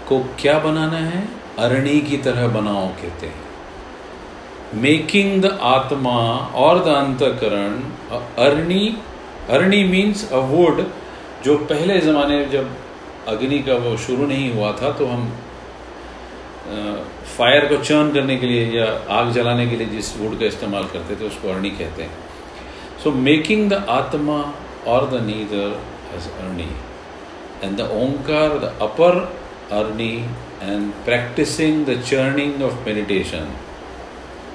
को 0.09 0.19
क्या 0.40 0.59
बनाना 0.59 0.97
है? 0.97 1.29
अरणी 1.59 2.00
की 2.00 2.17
तरह 2.17 2.49
बनाओ 2.49 2.87
कहते 2.88 3.26
हैं। 3.26 3.45
मेकिंग 4.75 5.43
द 5.43 5.59
आत्मा 5.62 6.19
और 6.55 6.85
the 6.85 6.88
antahkaran 6.88 7.73
Arni 8.38 8.97
Arni 9.50 9.83
means 9.85 10.30
a 10.33 10.38
wood 10.49 10.83
जो 11.45 11.57
पहले 11.71 11.99
ज़माने 12.00 12.37
में 12.37 12.50
जब 12.50 12.76
अग्नि 13.28 13.59
का 13.69 13.75
वो 13.85 13.97
शुरू 13.99 14.26
नहीं 14.26 14.52
हुआ 14.54 14.73
था 14.80 14.90
तो 14.99 15.07
हम 15.07 15.30
फायर 17.37 17.66
को 17.66 17.76
चर्न 17.85 18.12
करने 18.12 18.37
के 18.37 18.47
लिए 18.47 18.64
या 18.71 18.87
आग 19.11 19.30
जलाने 19.33 19.66
के 19.66 19.76
लिए 19.76 19.87
जिस 19.88 20.16
वुड 20.16 20.38
का 20.40 20.47
इस्तेमाल 20.47 20.85
करते 20.92 21.16
थे, 21.16 21.26
उसको 21.26 21.49
अरणी 21.49 21.71
कहते 21.71 22.02
हैं। 22.02 22.11
सो 23.02 23.11
मेकिंग 23.26 23.71
द 23.71 23.85
आत्मा 23.90 24.38
और 24.87 25.09
the 25.11 25.23
nether 25.26 25.69
as 26.16 26.28
arani. 26.40 26.69
And 27.64 27.76
the 27.78 27.88
Omkar 28.02 28.59
the 28.59 28.75
upper 28.83 29.19
arani 29.78 30.14
and 30.62 30.90
practicing 31.04 31.85
the 31.87 32.00
churning 32.02 32.62
of 32.62 32.85
meditation 32.87 33.50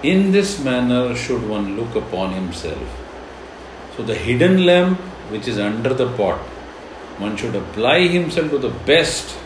in 0.05 0.31
this 0.31 0.59
manner 0.65 1.15
should 1.17 1.43
one 1.51 1.75
look 1.77 1.97
upon 1.97 2.33
himself 2.33 3.03
so 3.95 4.03
the 4.03 4.15
hidden 4.15 4.65
lamp 4.65 4.99
which 5.31 5.47
is 5.47 5.59
under 5.59 5.93
the 5.93 6.07
pot 6.17 6.39
one 7.17 7.35
should 7.37 7.55
apply 7.55 7.99
himself 8.07 8.49
to 8.51 8.57
the 8.57 8.75
best 8.91 9.37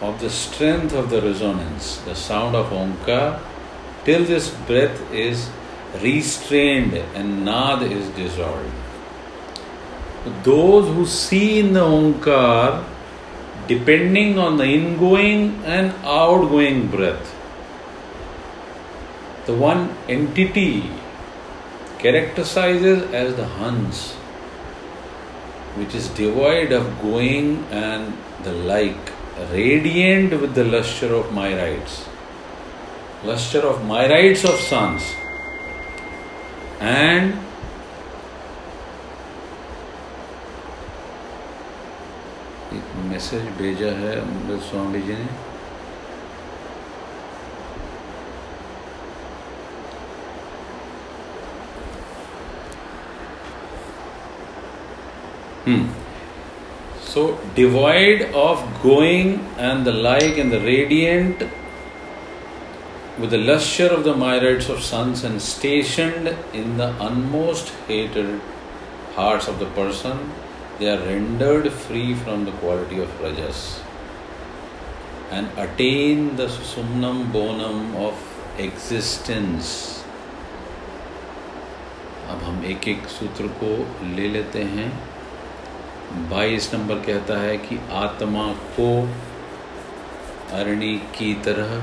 of 0.00 0.20
the 0.20 0.28
strength 0.28 0.92
of 0.92 1.08
the 1.08 1.20
resonance, 1.22 1.98
the 2.04 2.14
sound 2.14 2.54
of 2.54 2.66
Omkar, 2.70 3.40
till 4.04 4.24
this 4.24 4.50
breath 4.66 5.00
is 5.12 5.48
restrained 6.02 6.94
and 7.14 7.44
Nad 7.44 7.82
is 7.82 8.08
dissolved. 8.10 8.72
Those 10.42 10.86
who 10.94 11.06
see 11.06 11.60
in 11.60 11.72
the 11.72 11.80
Omkar, 11.80 12.84
depending 13.66 14.38
on 14.38 14.58
the 14.58 14.64
ingoing 14.64 15.62
and 15.64 15.94
outgoing 16.04 16.88
breath, 16.88 17.34
the 19.46 19.54
one 19.54 19.96
entity 20.08 20.90
characterizes 22.04 23.02
as 23.18 23.34
the 23.36 23.44
Hans, 23.58 24.00
which 25.76 25.94
is 25.94 26.08
devoid 26.10 26.72
of 26.78 26.88
going 27.02 27.64
and 27.70 28.12
the 28.42 28.52
like 28.52 29.12
radiant 29.52 30.38
with 30.42 30.54
the 30.54 30.64
lustre 30.64 31.14
of 31.14 31.32
my 31.32 31.46
rights, 31.60 32.04
lustre 33.24 33.62
of 33.70 33.86
my 33.86 34.02
rights 34.14 34.44
of 34.44 34.60
sons, 34.66 35.08
and 36.80 37.40
एक 42.74 42.94
message 43.08 43.42
भेजा 43.58 43.90
है 43.98 44.14
अमृत 44.20 44.62
स्वामी 44.70 45.00
जी 45.08 45.16
ने 45.18 45.43
so 57.12 57.26
devoid 57.56 58.22
of 58.36 58.64
going 58.82 59.34
and 59.58 59.84
the 59.84 59.88
like 59.88 60.38
and 60.38 60.52
the 60.52 60.62
radiant 60.64 61.42
with 63.20 63.30
the 63.30 63.34
lustre 63.50 63.94
of 63.94 64.02
the 64.04 64.16
myriads 64.18 64.70
of 64.70 64.80
suns 64.80 65.24
and 65.24 65.38
station 65.40 66.28
in 66.54 66.76
the 66.78 66.96
innermost 67.02 67.72
heated 67.90 68.38
heart 69.16 69.48
of 69.48 69.56
the 69.62 69.70
person 69.76 70.18
they 70.78 70.90
are 70.90 71.06
rendered 71.06 71.68
free 71.86 72.14
from 72.14 72.44
the 72.44 72.58
quality 72.60 73.00
of 73.02 73.24
rajas 73.24 73.64
and 75.32 75.46
attain 75.58 76.28
the 76.36 76.48
summum 76.58 77.24
bonum 77.32 77.96
of 78.04 78.60
existence 78.60 79.72
अब 82.30 82.42
हम 82.42 82.64
एक 82.66 82.88
एक 82.88 83.06
सूत्र 83.08 83.46
को 83.62 83.70
ले 84.16 84.28
लेते 84.28 84.62
हैं। 84.76 85.13
बाईस 86.14 86.74
नंबर 86.74 86.94
कहता 86.94 87.40
है 87.40 87.56
कि 87.56 87.80
आत्मा 87.92 88.52
को 88.52 89.08
अरणि 90.52 91.02
की 91.18 91.34
तरह 91.34 91.76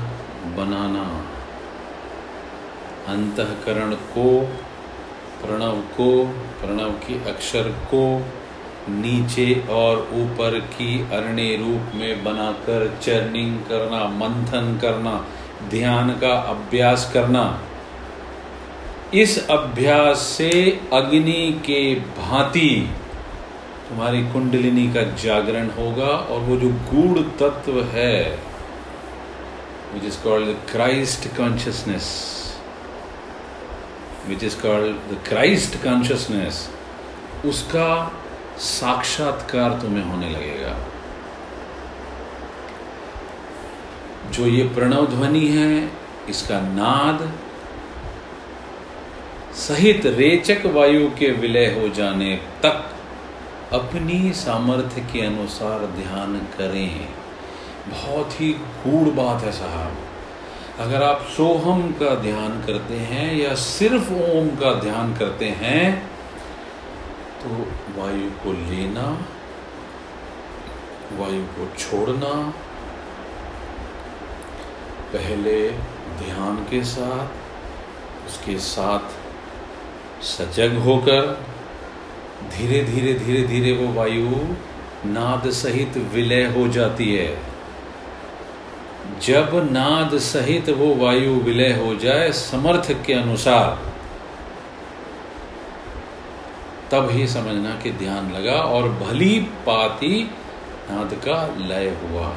बनाना, 0.56 1.24
अंतकरण 3.08 3.94
को, 3.94 4.40
प्रणव 5.42 5.80
को, 5.80 6.24
प्रणव 6.60 6.90
के 6.90 7.30
अक्षर 7.30 7.62
को 7.62 8.26
नीचे 8.88 9.64
और 9.70 9.98
ऊपर 9.98 10.58
की 10.60 11.00
अरण्य 11.00 11.56
रूप 11.56 11.94
में 11.94 12.24
बनाकर 12.24 12.98
चर्निंग 13.02 13.58
करना, 13.58 14.04
मंथन 14.04 14.78
करना, 14.82 15.26
ध्यान 15.70 16.10
का 16.10 16.32
अभ्यास 16.32 17.10
करना। 17.14 17.62
इस 19.14 19.48
अभ्यास 19.48 20.18
से 20.18 20.80
अग्नि 20.92 21.60
के 21.66 21.94
भांति 21.94 22.90
तुम्हारी 23.92 24.20
कुंडलिनी 24.32 24.86
का 24.92 25.02
जागरण 25.22 25.68
होगा 25.70 26.10
और 26.32 26.38
वो 26.40 26.56
जो 26.56 26.68
गूढ़ 26.90 27.18
तत्व 27.40 27.80
है 27.86 28.14
which 29.94 30.04
is 30.04 30.16
called 30.22 30.48
the 30.48 30.54
Christ 30.70 31.26
consciousness 31.36 32.06
which 34.28 34.44
is 34.44 34.56
called 34.62 34.96
the 35.10 35.18
Christ 35.28 35.76
consciousness 35.84 36.68
उसका 37.44 37.90
साक्षात्कार 38.60 39.78
तुम्हें 39.82 40.04
होने 40.04 40.30
लगेगा। 40.30 40.74
जो 44.30 44.46
ये 44.46 44.64
प्रणव 44.74 45.06
ध्वनि 45.06 45.46
है, 45.48 45.90
इसका 46.28 46.60
नाद 46.70 47.28
सहित 49.58 50.06
रेचक 50.18 50.66
वायु 50.74 51.10
के 51.18 51.30
विलय 51.40 51.66
हो 51.74 51.88
जाने 51.94 52.34
तक 52.62 52.88
अपनी 53.72 54.32
सामर्थ्य 54.32 55.00
के 55.12 55.20
अनुसार 55.26 55.86
ध्यान 55.96 56.36
करें। 56.56 57.08
बहुत 57.88 58.40
ही 58.40 58.52
गूढ़ 58.52 59.08
बात 59.14 59.42
है 59.42 59.52
साहब। 59.52 59.96
अगर 60.80 61.02
आप 61.02 61.22
सोहम 61.36 61.82
का 61.92 62.14
ध्यान 62.14 62.60
करते 62.66 62.96
हैं 63.06 63.34
या 63.34 63.54
सिर्फ़ 63.54 64.12
ओम 64.12 64.48
का 64.56 64.72
ध्यान 64.80 65.14
करते 65.16 65.48
हैं 65.58 65.86
तो 67.40 67.48
वायु 67.96 68.30
को 68.42 68.52
लेना, 68.52 69.06
वायु 71.12 71.44
को 71.54 71.66
छोड़ना, 71.78 72.34
पहले 75.12 75.56
ध्यान 76.18 76.56
के 76.70 76.82
साथ, 76.84 77.26
उसके 78.26 78.58
साथ 78.58 79.04
सजग 80.24 80.78
होकर 80.78 81.51
धीरे 82.50 82.82
धीरे 82.84 83.14
धीरे 83.14 83.42
धीरे 83.42 83.72
वो 83.72 83.92
वायु 83.92 84.30
नाद 85.06 85.50
सहित 85.50 85.96
विलय 86.12 86.44
हो 86.44 86.68
जाती 86.68 87.14
है। 87.14 87.38
जब 89.26 89.50
नाद 89.70 90.18
सहित 90.18 90.68
वो 90.70 90.94
वायु 90.94 91.34
विलय 91.40 91.72
हो 91.72 91.94
जाए 91.94 92.30
समर्थ 92.32 92.92
के 93.06 93.12
अनुसार, 93.12 93.78
तब 96.90 97.10
ही 97.10 97.26
समझना 97.26 97.74
कि 97.82 97.90
ध्यान 97.90 98.32
लगा 98.32 98.60
और 98.62 98.88
भली 98.88 99.38
पाती 99.66 100.22
नाद 100.90 101.14
का 101.14 101.38
लय 101.58 101.88
हुआ। 102.02 102.34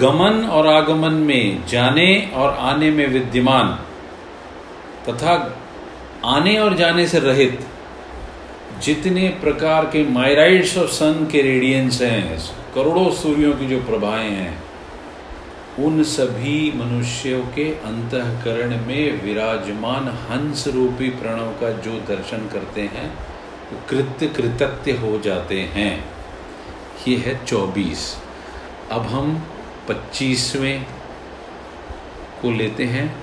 गमन 0.00 0.44
और 0.44 0.66
आगमन 0.66 1.14
में 1.14 1.66
जाने 1.66 2.30
और 2.34 2.54
आने 2.60 2.90
में 2.90 3.06
विद्यमान 3.06 3.68
तथा 5.08 5.34
आने 6.24 6.58
और 6.58 6.74
जाने 6.74 7.06
से 7.06 7.18
रहित 7.18 7.66
जितने 8.80 9.28
प्रकार 9.28 9.84
के 9.84 10.08
माइराइड्स 10.08 10.78
ऑफ़ 10.78 10.90
सन 10.90 11.28
के 11.32 11.42
रेडियंस 11.42 12.02
हैं, 12.02 12.38
करोड़ों 12.74 13.10
सूर्यों 13.10 13.52
की 13.52 13.66
जो 13.66 13.80
प्रभाएँ 13.80 14.30
हैं, 14.30 14.62
उन 15.78 16.02
सभी 16.02 16.72
मनुष्यों 16.76 17.42
के 17.42 17.74
अंतकरण 17.74 18.86
में 18.86 19.22
विराजमान 19.22 20.08
हंस 20.08 20.68
रूपी 20.68 21.08
प्रणव 21.08 21.50
का 21.52 21.70
जो 21.70 21.92
दर्शन 21.92 22.48
करते 22.52 22.80
हैं, 22.80 23.14
वो 23.72 23.78
कृत्य 23.90 24.26
कृतत्य 24.26 24.92
हो 24.92 25.18
जाते 25.18 25.60
हैं। 25.60 26.04
ये 27.08 27.16
है 27.16 27.44
चौबीस। 27.44 28.16
अब 28.90 29.02
हम 29.02 29.46
पच्चीसवें 29.88 30.86
को 32.42 32.50
लेते 32.50 32.84
हैं 32.84 33.16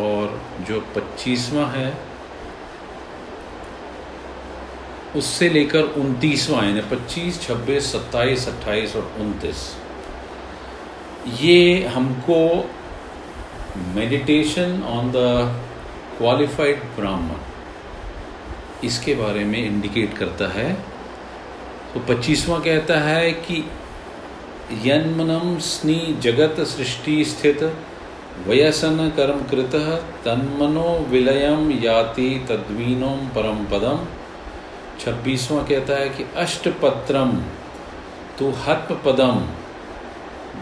और 0.00 0.42
जो 0.60 0.80
पच्चीसवा 0.80 1.66
है 1.66 2.13
उससे 5.16 5.48
लेकर 5.48 5.82
उनतीसवां, 5.82 6.64
यानी 6.64 6.80
पच्चीस, 6.80 7.42
छब्बीस, 7.42 7.92
सत्ताईस, 7.92 8.48
अट्ठाईस 8.48 8.96
और 8.96 9.12
उनतीस। 9.18 9.76
ये 11.40 11.84
हमको 11.84 12.70
meditation 13.76 14.82
on 14.82 15.10
the 15.10 15.14
qualified 16.18 16.76
Brahman 16.76 17.36
इसके 18.84 19.14
बारे 19.14 19.44
में 19.44 19.66
इंडिकेट 19.66 20.18
करता 20.18 20.48
है। 20.48 20.74
तो 21.94 22.00
पच्चीसवां 22.00 22.60
कहता 22.60 22.98
है 22.98 23.32
कि, 23.32 23.70
यन्मनम 24.84 25.58
स्नि 25.58 26.16
जगत 26.20 26.60
सृष्टि 26.60 27.24
स्थित, 27.24 27.76
वयसन 28.46 29.12
कर्म 29.16 29.38
कृत, 29.38 29.72
तन्मनो 30.24 31.06
विलयम 31.10 31.70
याति 31.70 32.46
तद्वीनोम 32.48 33.18
परम 33.18 33.64
पदम। 33.64 34.13
छब्बीसवां 35.00 35.64
कहता 35.64 35.94
है 35.94 36.08
कि 36.08 36.24
अष्टपत्रम 36.36 37.30
तु 38.38 38.50
हत्प 38.66 38.92
पदम 39.04 39.40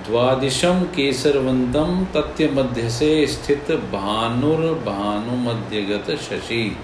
द्वादिशम 0.07 0.83
केसरवंतम 0.97 2.07
तथ्य 2.16 2.49
मध्य 2.49 2.90
से 2.90 3.27
स्थित 3.27 3.71
भानुर 3.92 4.61
भानु 4.87 5.37
मध्यगत 5.37 6.11
शशि। 6.21 6.77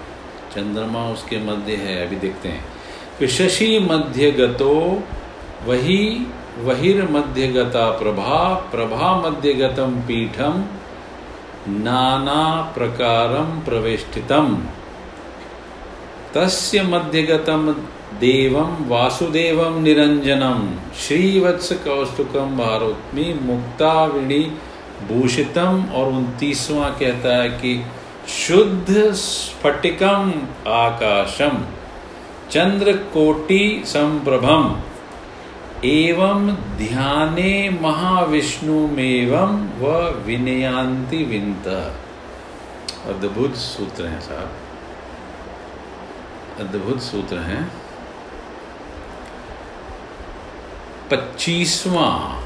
चंद्रमा 0.55 1.07
उसके 1.09 1.39
मध्य 1.39 1.75
है, 1.75 2.07
अभी 2.07 2.15
देखते 2.15 2.49
हैं। 2.49 2.65
फिर 3.19 3.29
शशि 3.29 3.79
मध्य 3.91 4.31
गतो 4.31 5.03
वही 5.65 6.27
वहिर 6.57 7.07
मध्य 7.11 7.47
गता 7.47 7.89
प्रभा 7.91 8.53
प्रभा 8.71 9.13
मध्य 9.21 9.53
गतम 9.53 9.95
पीठम, 10.07 10.63
नाना 11.67 12.71
प्रकारम 12.75 13.59
प्रवेष्टितम। 13.59 14.57
तस्य 16.35 16.81
मध्यगतम 16.83 17.71
देवम 18.19 18.75
वासुदेवम 18.87 19.81
निरंजनम 19.83 20.59
श्रीवत्स 20.99 21.71
कौस्तुकम 21.85 22.57
भारतमी 22.57 23.33
मुक्ताविणी 23.41 24.39
भूषितम। 25.07 25.83
और 25.95 26.07
उनतीसवां 26.07 26.91
कहता 26.91 27.35
है 27.35 27.49
कि 27.49 27.73
शुद्ध 28.29 29.11
स्फटिकम 29.13 30.31
आकाशम 30.67 31.57
चंद्र 32.51 32.91
कोटि 32.91 33.83
संप्रभम, 33.85 34.75
एवं 35.85 36.47
ध्याने 36.77 37.69
महाविष्णुमेवं 37.81 39.59
व 39.79 39.97
विनयांति 40.25 41.23
विंत 41.23 41.67
अद्भुत 43.07 43.55
सूत्र 43.55 44.05
हैं 44.05 44.21
साहब। 44.21 44.68
अद्भुत 46.59 47.01
सूत्र 47.01 47.37
हैं। 47.37 47.71
पच्चीसवां। 51.11 52.41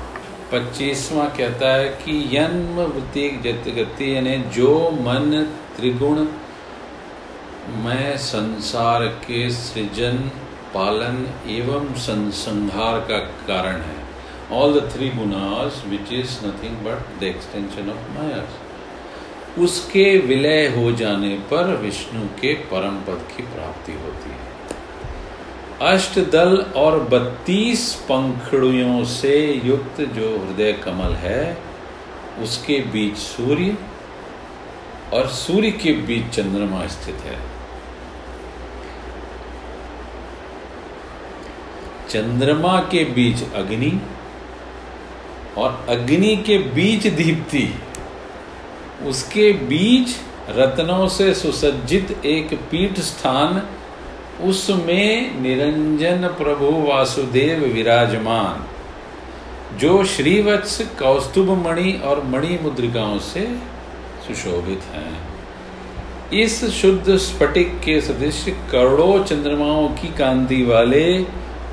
पच्चीसवां 0.52 1.28
कहता 1.28 1.68
है 1.68 1.90
कि 1.90 2.30
जन्म 2.34 2.82
वृत्ति 2.82 3.30
गति 3.78 4.16
यानी 4.16 4.38
जो 4.38 4.90
मन 4.92 5.48
त्रिगुण 5.78 6.26
में 7.70 8.18
संसार 8.18 9.08
के 9.08 9.50
सृजन, 9.50 10.18
पालन 10.74 11.50
एवं 11.50 11.94
संसंहार 11.94 13.00
का 13.00 13.20
कारण 13.20 13.82
है। 13.82 14.04
All 14.52 14.80
the 14.80 14.92
three 14.94 15.10
gunas 15.10 15.84
which 15.88 16.14
is 16.14 16.46
nothing 16.46 16.78
but 16.78 17.20
the 17.20 17.24
extension 17.24 17.90
of 17.90 18.20
mayas 18.20 18.63
उसके 19.60 20.18
विलय 20.18 20.68
हो 20.68 20.92
जाने 20.92 21.36
पर 21.36 21.76
विष्णु 21.76 22.26
के 22.26 22.54
परम 22.54 22.96
पद 22.96 23.28
की 23.38 23.44
प्राप्ति 23.44 23.92
होती 23.92 24.30
है। 24.30 24.54
अष्टदल 25.94 26.58
और 26.58 27.00
बत्तीस 27.00 27.94
पंखड़ियों 27.94 29.06
से 29.06 29.62
युक्त 29.66 30.02
जो 30.02 30.46
हृदय 30.46 30.74
कमल 30.74 31.14
है, 31.14 31.58
उसके 32.42 32.80
बीच 32.80 33.18
सूर्य 33.18 33.78
और 35.14 35.28
सूर्य 35.28 35.72
के 35.72 35.94
बीच 35.94 36.30
चंद्रमा 36.30 36.88
स्थित 36.88 37.16
है। 37.16 37.38
चंद्रमा 42.10 42.80
के 42.80 43.04
बीच 43.04 43.54
अग्नि 43.54 44.02
और 45.58 45.86
अग्नि 45.90 46.36
के 46.36 46.58
बीच 46.58 47.08
दीप्ति। 47.08 47.76
उसके 49.06 49.52
बीच 49.52 50.16
रत्नों 50.50 51.08
से 51.08 51.34
सुसज्जित 51.34 52.26
एक 52.26 52.54
पीठ 52.72 53.00
स्थान 53.00 53.62
उसमें 54.42 55.42
निरंजन 55.42 56.28
प्रभु 56.28 56.70
वासुदेव 56.88 57.60
विराजमान, 57.66 58.64
जो 59.78 60.04
श्रीवत्स 60.04 60.82
कौस्तुभ 61.00 61.50
मणि 61.68 61.92
और 62.06 62.24
मणि 62.24 62.60
मुद्रिकाओं 62.62 63.20
से 63.20 63.46
सुशोभित 64.28 64.84
हैं। 64.94 65.34
इस 66.34 66.64
शुद्ध 66.72 67.16
स्फटिक 67.18 67.80
के 67.80 68.00
सदृश 68.02 68.46
करोड़ों 68.72 69.24
चंद्रमाओं 69.24 69.88
की 69.90 70.08
कांति 70.08 70.64
वाले 70.66 71.20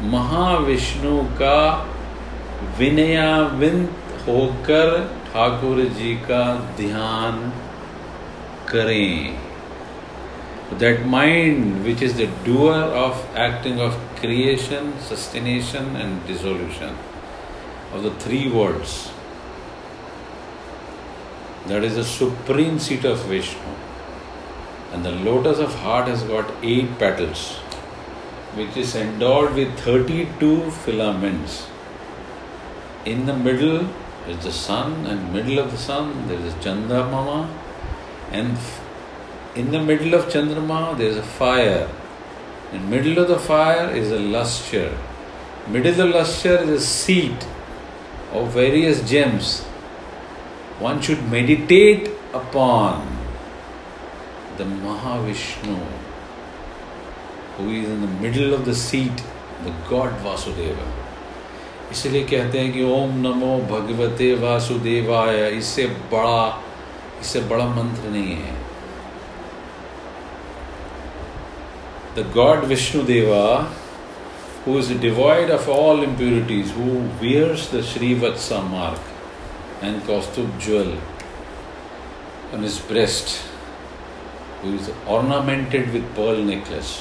महाविष्णु 0.03 1.23
का 1.40 1.61
विनयाविंत 2.79 3.90
होकर 4.29 5.20
ठाकुर 5.32 5.84
जी 5.98 6.13
का 6.30 6.44
ध्यान 6.78 7.52
करें 8.72 9.46
that 10.72 11.06
mind 11.06 11.84
which 11.86 12.02
is 12.02 12.15
the 12.18 12.28
doer 12.44 12.74
of 12.74 13.24
acting 13.36 13.80
of 13.80 13.98
creation, 14.20 15.00
sustenation, 15.00 15.96
and 15.96 16.26
dissolution 16.28 16.98
of 17.94 18.04
the 18.04 18.12
three 18.15 18.50
worlds. 18.52 19.12
That 21.68 21.84
is 21.84 21.96
the 21.96 22.04
supreme 22.04 22.80
seat 22.80 23.06
of 23.06 23.20
Vishnu. 23.26 23.76
And 24.91 25.06
the 25.06 25.12
lotus 25.12 25.60
of 25.60 25.74
heart 25.76 26.08
has 26.08 26.24
got 26.24 26.52
eight 26.63 26.98
petals, 26.98 27.54
which 28.56 28.76
is 28.76 28.96
endowed 28.96 29.56
with 29.56 29.78
32 29.80 30.72
filaments. 30.72 31.68
In 33.06 33.26
the 33.26 33.36
middle 33.36 33.88
is 34.29 34.45
the 34.45 34.53
sun, 34.53 35.07
and 35.07 35.33
middle 35.33 35.59
of 35.59 35.71
the 35.71 35.79
sun 35.79 36.29
there 36.29 36.39
is 36.39 36.55
Chandramama, 36.55 37.49
and 38.31 38.57
in 39.55 39.73
the 39.73 39.83
middle 39.83 40.15
of 40.15 40.27
Chandrama, 40.27 40.97
there 40.97 41.09
is 41.09 41.17
a 41.17 41.23
fire. 41.23 41.89
In 42.73 42.89
middle 42.89 43.19
of 43.19 43.29
the 43.29 43.39
fire 43.39 43.91
is 43.91 44.13
a 44.13 44.19
lustre. 44.19 44.97
Middle 45.69 45.91
of 45.91 45.97
the 45.97 46.07
lustre 46.07 46.59
is 46.59 46.71
a 46.71 46.81
seat 46.81 47.47
of 48.33 48.53
various 48.53 49.09
gems. 49.09 49.63
One 50.79 51.01
should 51.01 51.29
meditate 51.31 52.11
upon 52.33 53.19
the 54.57 54.65
Mahavishnu, 54.65 55.85
who 57.57 57.71
is 57.71 57.89
in 57.89 58.01
the 58.03 58.07
middle 58.07 58.55
of 58.55 58.65
the 58.65 58.75
seat, 58.75 59.25
the 59.65 59.75
God 59.89 60.13
Vasudeva. 60.23 61.00
इसलिए 61.92 62.22
कहते 62.24 62.59
हैं 62.59 62.72
कि 62.72 62.83
ओम 62.92 63.14
नमो 63.20 63.57
भगवते 63.70 64.33
वासुदेवाय, 64.42 65.48
इससे 65.59 65.87
बड़ा 66.12 66.62
इससे 67.20 67.40
बड़ा 67.50 67.64
मंत्र 67.68 68.09
नहीं 68.11 68.35
है। 68.35 68.59
The 72.16 72.31
god 72.35 72.64
Vishnudeva 72.64 73.46
who 74.66 74.79
is 74.79 74.92
devoid 75.00 75.50
of 75.50 75.68
all 75.70 76.03
impurities 76.05 76.72
who 76.79 76.85
wears 77.20 77.70
the 77.74 77.83
Shrivatsa 77.85 78.61
mark 78.62 79.85
and 79.85 80.00
Kaustubh 80.07 80.59
jewel 80.64 80.96
on 82.55 82.64
his 82.64 82.79
breast 82.88 83.37
who 84.64 84.74
is 84.74 84.90
ornamented 85.16 85.90
with 85.92 86.09
pearl 86.16 86.44
necklace 86.46 86.94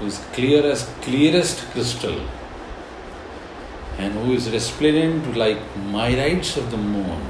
who 0.00 0.06
is 0.06 0.20
clear 0.34 0.66
as 0.70 0.82
clearest 1.04 1.72
crystal 1.72 2.20
and 3.98 4.12
who 4.14 4.32
is 4.32 4.50
resplendent 4.50 5.36
like 5.36 5.60
myriads 5.92 6.56
of 6.56 6.70
the 6.70 6.76
moon 6.76 7.22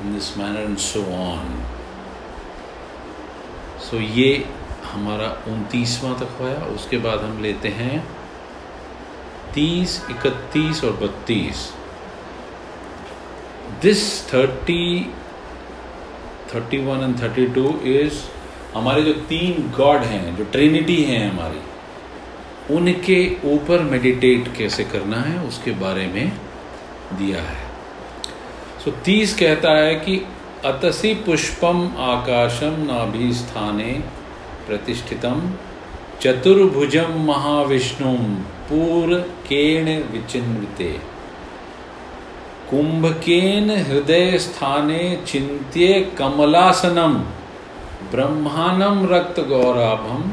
in 0.00 0.12
this 0.14 0.36
manner 0.36 0.60
and 0.60 0.80
so 0.80 1.02
on. 1.12 1.54
So, 3.80 3.96
ये 3.96 4.46
हमारा 4.92 5.28
उनतीसवां 5.52 6.14
तक 6.14 6.36
होया 6.40 6.56
उसके 6.74 6.98
बाद 6.98 7.20
हम 7.20 7.42
लेते 7.42 7.68
हैं 7.68 7.96
तीस, 9.54 10.00
इकतीस 10.10 10.84
और 10.84 10.92
बत्तीस 10.92 11.70
this 13.82 14.02
thirty 14.32 15.12
thirty 16.54 16.78
one 16.78 17.04
and 17.04 17.20
thirty 17.20 17.46
two 17.46 17.68
is 17.92 18.22
हमारे 18.74 19.02
जो 19.02 19.12
तीन 19.12 19.70
गॉड 19.76 20.00
हैं, 20.00 20.36
जो 20.36 20.44
ट्रिनिटी 20.44 21.02
हैं 21.04 21.30
हमारी 21.30 21.60
उनके 22.70 23.36
ऊपर 23.44 23.78
मेडिटेट 23.78 24.56
कैसे 24.56 24.84
करना 24.84 25.16
है 25.16 25.48
उसके 25.48 25.70
बारे 25.70 26.06
में 26.06 26.32
दिया 27.12 27.42
है। 27.42 27.64
सो 28.84 28.90
so, 28.90 28.96
तीस 29.04 29.38
कहता 29.38 29.70
है 29.70 29.94
कि 29.94 30.26
अतसी 30.64 31.14
पुष्पम 31.14 31.92
आकाशम 31.98 32.76
नाभि 32.78 33.32
स्थाने 33.34 33.92
प्रतिष्ठितम 34.66 35.52
चतुर्भुजम 36.22 37.24
महाविष्णु 37.26 38.16
पूर्केण 38.68 39.84
विचिन्विते। 40.12 41.14
कुंभकेन 42.70 43.70
हृदय 43.70 44.38
स्थाने 44.38 45.22
चिंत्य 45.26 46.12
कमलासनम 46.18 47.14
ब्रह्मांडम 48.10 49.06
रक्त 49.14 49.40
गौराभम 49.40 50.30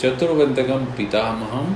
चतुर्वंतकम 0.00 0.84
पितामहम। 0.96 1.74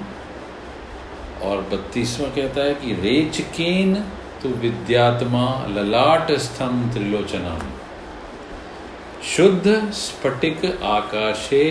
और 1.42 1.60
बत्तीसवा 1.72 2.28
कहता 2.28 2.62
है 2.62 2.74
कि 2.74 2.92
रेचकेन 3.00 3.94
तो 4.42 4.48
विद्यात्मा 4.58 5.46
ललाट 5.70 6.30
स्तम 6.38 6.82
त्रिलोचनम। 6.92 7.60
शुद्ध 9.26 9.74
स्फटिक 9.94 10.64
आकाशे 10.84 11.64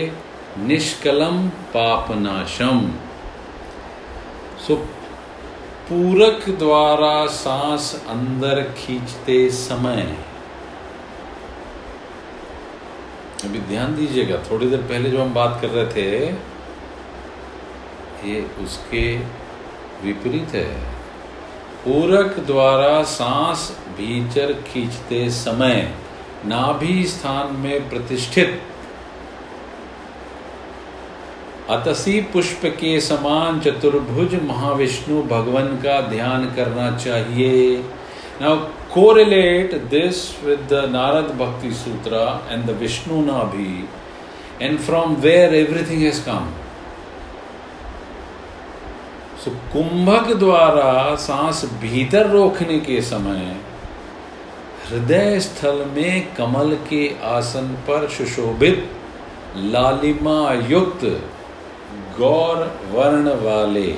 निष्कलम 0.60 1.48
पापनाशम। 1.72 2.80
सो 4.66 4.76
पूरक 5.88 6.48
द्वारा 6.58 7.26
सांस 7.32 7.94
अंदर 8.08 8.62
खींचते 8.76 9.38
समय 9.50 10.02
अभी 13.44 13.58
ध्यान 13.68 13.94
दीजिएगा। 13.96 14.36
थोड़ी 14.50 14.66
देर 14.66 14.82
पहले 14.82 15.10
जो 15.10 15.22
हम 15.22 15.32
बात 15.34 15.58
कर 15.62 15.68
रहे 15.68 15.86
थे, 15.86 16.26
ये 18.28 18.40
उसके 18.64 19.04
विपरीत 20.04 20.54
है। 20.54 20.68
पूरक 21.84 22.38
द्वारा 22.46 23.02
सांस 23.02 23.70
भीतर 23.98 24.52
खींचते 24.66 25.28
समय 25.30 25.90
नाभि 26.46 27.04
स्थान 27.06 27.54
में 27.56 27.88
प्रतिष्ठित 27.90 28.60
अतसी 31.70 32.20
पुष्प 32.32 32.64
के 32.80 33.00
समान 33.00 33.60
चतुर्भुज 33.60 34.34
महाविष्णु 34.42 35.22
भगवान 35.22 35.76
का 35.76 36.00
ध्यान 36.00 36.44
करना 36.54 36.90
चाहिए। 36.98 37.76
Now 38.40 38.56
correlate 38.94 39.90
this 39.90 40.40
with 40.42 40.68
the 40.68 40.82
Narad 40.86 41.36
Bhakti 41.36 41.72
Sutra 41.72 42.42
and 42.48 42.64
the 42.64 42.74
Vishnu 42.74 43.24
Nabhi, 43.24 43.88
and 44.60 44.80
from 44.80 45.20
where 45.20 45.52
everything 45.52 46.02
has 46.02 46.20
come. 46.20 46.52
so, 49.44 49.50
कुंभक 49.72 50.32
द्वारा 50.38 51.14
सांस 51.20 51.64
भीतर 51.80 52.30
रोकने 52.30 52.78
के 52.80 53.00
समय 53.02 53.44
हृदय 54.86 55.38
स्थल 55.40 55.84
में 55.96 56.34
कमल 56.36 56.74
के 56.88 57.02
आसन 57.32 57.74
पर 57.88 58.08
सुशोभित 58.16 58.88
लालिमा 59.74 60.38
युक्त 60.70 61.04
गौर 62.18 62.66
वर्ण 62.92 63.34
वाले 63.44 63.88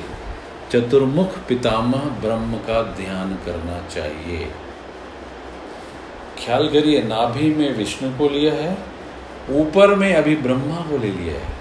चतुर्मुख 0.72 1.38
पितामह 1.48 2.08
ब्रह्म 2.22 2.58
का 2.68 2.82
ध्यान 2.96 3.34
करना 3.46 3.80
चाहिए 3.88 4.46
ख्याल 6.38 6.68
करिए 6.68 7.02
नाभि 7.02 7.48
में 7.50 7.72
विष्णु 7.76 8.10
को 8.18 8.28
लिया 8.28 8.54
है, 8.54 8.76
ऊपर 9.50 9.94
में 9.94 10.12
अभी 10.14 10.34
ब्रह्मा 10.36 10.80
को 10.90 10.98
ले 10.98 11.10
लिया 11.10 11.34
है। 11.34 11.54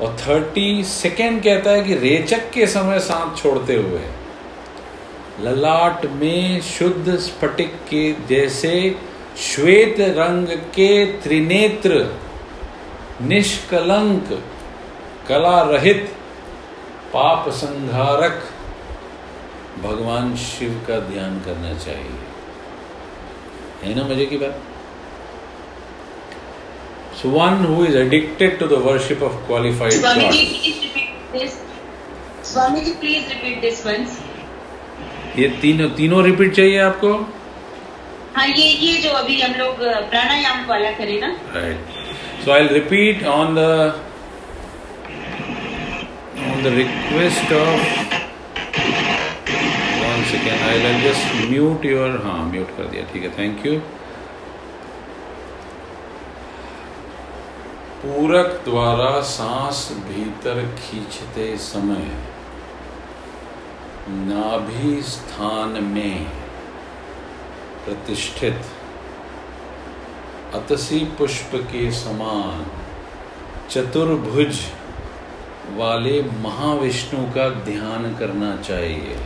और 0.00 0.16
थर्टी 0.20 0.84
सेकेंड 0.84 1.42
कहता 1.42 1.70
है 1.70 1.82
कि 1.84 1.94
रेचक 1.94 2.50
के 2.50 2.66
समय 2.66 2.98
सांस 3.00 3.42
छोड़ते 3.42 3.74
हुए, 3.76 4.00
ललाट 5.40 6.06
में 6.12 6.60
शुद्ध 6.60 7.16
स्फटिक 7.16 7.74
के 7.90 8.12
जैसे 8.28 8.72
श्वेत 9.42 10.00
रंग 10.18 10.48
के 10.74 11.04
त्रिनेत्र, 11.20 12.18
निष्कलंक, 13.22 14.32
कला 15.28 15.60
रहित, 15.62 16.08
पाप 17.12 17.48
संहारक, 17.52 18.42
भगवान 19.82 20.34
शिव 20.36 20.84
का 20.88 20.98
ध्यान 21.08 21.38
करना 21.40 21.72
चाहिए। 21.74 22.21
है 23.84 23.94
ना 23.94 24.02
मज़े 24.08 24.26
की 24.26 24.36
बात? 24.38 24.60
So 27.22 27.28
one 27.30 27.64
who 27.66 27.84
is 27.84 27.96
addicted 27.98 28.58
to 28.58 28.66
the 28.66 28.72
worship 28.84 29.22
of 29.22 29.32
qualified 29.46 29.92
Swami 29.92 30.28
ji 32.80 32.92
please 33.00 33.28
repeat 33.28 33.60
this 33.62 33.86
once 33.86 34.18
ये 35.38 35.48
तीनों 35.60 35.88
तीनों 35.98 36.22
रिपीट 36.24 36.54
चाहिए 36.54 36.78
आपको? 36.86 37.12
हाँ 38.36 38.46
ये 38.46 38.64
ये 38.64 38.96
जो 39.02 39.10
अभी 39.18 39.40
हम 39.40 39.52
लोग 39.58 39.76
प्राणायाम 40.10 40.64
वाला 40.68 40.90
करें 40.98 41.20
ना? 41.20 41.28
Right 41.54 41.78
so 42.44 42.52
I 42.52 42.66
repeat 42.68 43.24
on 43.34 43.54
the 43.54 43.58
on 46.50 46.62
the 46.62 46.66
request 46.76 47.52
of 47.52 47.80
one 50.22 50.28
second 50.30 50.62
I 50.62 50.78
will 50.78 51.00
just 51.02 51.50
mute 51.50 51.84
your 51.84 52.20
हाँ 52.24 52.44
म्यूट 52.50 52.76
कर 52.76 52.84
दिया, 52.86 53.04
ठीक 53.12 53.22
है 53.22 53.30
थैंक 53.38 53.64
यू 53.66 53.78
पूरक 58.02 58.60
द्वारा 58.64 59.20
सांस 59.30 59.80
भीतर 60.08 60.60
खींचते 60.76 61.56
समय 61.64 62.06
नाभि 64.28 65.02
स्थान 65.08 65.82
में 65.84 66.24
प्रतिष्ठित 67.84 68.70
अतसी 70.54 71.04
पुष्प 71.18 71.56
के 71.72 71.90
समान 72.00 72.64
चतुर्भुज 73.70 74.64
वाले 75.76 76.22
महाविष्णु 76.42 77.26
का 77.34 77.48
ध्यान 77.64 78.14
करना 78.18 78.56
चाहिए। 78.62 79.16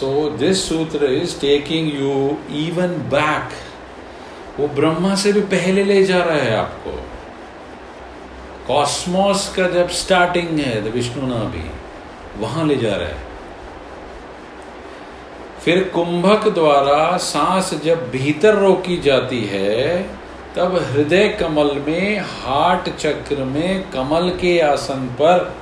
So 0.00 0.28
this 0.30 0.68
sutra 0.68 1.04
is 1.12 1.40
taking 1.40 1.88
you 1.94 2.36
even 2.58 2.96
back 3.10 3.48
वो 4.60 4.66
ब्रह्मा 4.74 5.14
से 5.14 5.32
भी 5.32 5.40
पहले 5.52 5.84
ले 5.84 6.02
जा 6.04 6.22
रहा 6.24 6.36
है 6.36 6.56
आपको। 6.56 6.90
कॉस्मोस 8.66 9.48
का 9.56 9.68
जब 9.68 9.88
स्टार्टिंग 9.88 10.58
है 10.58 10.82
तो 10.84 10.90
विष्णु 10.90 11.26
ना 11.26 11.38
भी, 11.44 11.64
वहाँ 12.38 12.66
ले 12.66 12.76
जा 12.76 12.94
रहा 12.96 13.08
है। 13.08 13.26
फिर 15.64 15.82
कुंभक 15.94 16.48
द्वारा 16.48 17.16
सांस 17.16 17.72
जब 17.84 18.10
भीतर 18.10 18.54
रोकी 18.54 18.96
जाती 18.96 19.44
है, 19.44 20.02
तब 20.56 20.76
हृदय 20.90 21.28
कमल 21.40 21.74
में 21.86 22.20
हार्ट 22.20 22.88
चक्र 22.96 23.44
में 23.44 23.90
कमल 23.90 24.30
के 24.40 24.58
आसन 24.60 25.06
पर, 25.20 25.54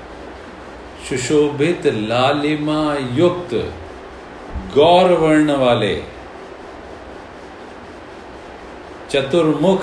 सुशोभित 1.08 1.86
लालिमा 1.86 2.82
युक्त 3.12 3.54
गौर 4.74 5.12
वर्ण 5.12 5.56
वाले 5.56 5.94
चतुर्मुख 9.10 9.82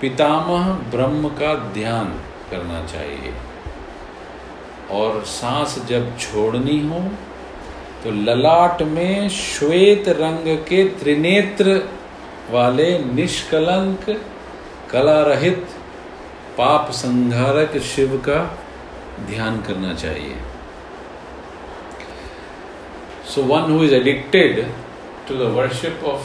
पितामह 0.00 0.68
ब्रह्म 0.90 1.28
का 1.28 1.54
ध्यान 1.74 2.08
करना 2.50 2.84
चाहिए। 2.86 3.32
और 4.90 5.22
सांस 5.24 5.78
जब 5.88 6.16
छोड़नी 6.18 6.78
हो 6.88 7.00
तो 8.04 8.10
ललाट 8.10 8.82
में 8.88 9.28
श्वेत 9.28 10.08
रंग 10.18 10.56
के 10.68 10.82
त्रिनेत्र 10.98 11.76
वाले 12.50 12.98
निष्कलंक 12.98 14.10
कला 14.90 15.20
रहित 15.22 15.66
पाप 16.58 16.90
संघारक 16.92 17.78
शिव 17.84 18.16
का 18.28 18.42
ध्यान 19.26 19.60
करना 19.60 19.92
चाहिए। 19.94 20.36
So, 23.34 23.44
one 23.44 23.68
who 23.68 23.82
is 23.82 23.90
addicted 23.90 24.72
to 25.26 25.34
the 25.34 25.52
worship 25.52 26.00
of, 26.04 26.22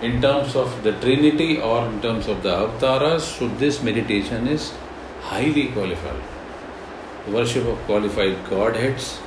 in 0.00 0.22
terms 0.22 0.56
of 0.56 0.82
the 0.82 0.92
Trinity 0.92 1.60
or 1.60 1.86
in 1.86 2.00
terms 2.00 2.26
of 2.26 2.42
the 2.42 2.54
avatars, 2.54 3.22
so 3.22 3.48
this 3.48 3.82
meditation 3.82 4.48
is 4.48 4.72
highly 5.20 5.66
qualified. 5.72 6.22
worship 7.28 7.66
of 7.66 7.76
qualified 7.80 8.38
godheads 8.48 9.20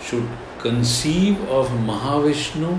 should 0.00 0.26
conceive 0.58 1.40
of 1.48 1.70
Mahavishnu, 1.90 2.74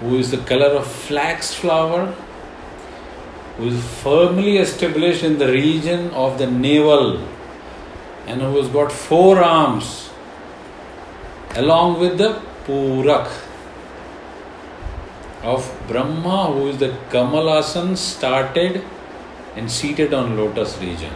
who 0.00 0.18
is 0.18 0.30
the 0.30 0.42
color 0.52 0.70
of 0.82 0.86
flax 0.86 1.54
flower, 1.54 2.04
who 3.56 3.68
is 3.68 3.82
firmly 4.02 4.58
established 4.58 5.24
in 5.24 5.38
the 5.38 5.50
region 5.50 6.10
of 6.10 6.36
the 6.36 6.50
navel, 6.50 7.26
and 8.26 8.42
who 8.42 8.54
has 8.58 8.68
got 8.68 8.92
four 8.92 9.42
arms, 9.42 10.09
along 11.54 12.00
with 12.00 12.18
the 12.18 12.40
Purak 12.66 13.30
of 15.42 15.72
Brahma, 15.88 16.46
who 16.52 16.68
is 16.68 16.78
the 16.78 16.96
Kamalasan, 17.10 17.96
started 17.96 18.84
and 19.56 19.70
seated 19.70 20.14
on 20.14 20.36
lotus 20.36 20.78
region 20.78 21.12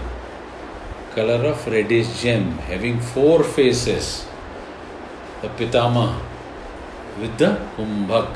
color 1.15 1.47
of 1.47 1.67
reddish 1.69 2.21
gem, 2.21 2.59
having 2.71 3.01
four 3.01 3.45
faces. 3.45 4.27
The 5.43 5.49
Pitama 5.49 6.21
with 7.21 7.39
the 7.39 7.61
Kumbhak. 7.77 8.35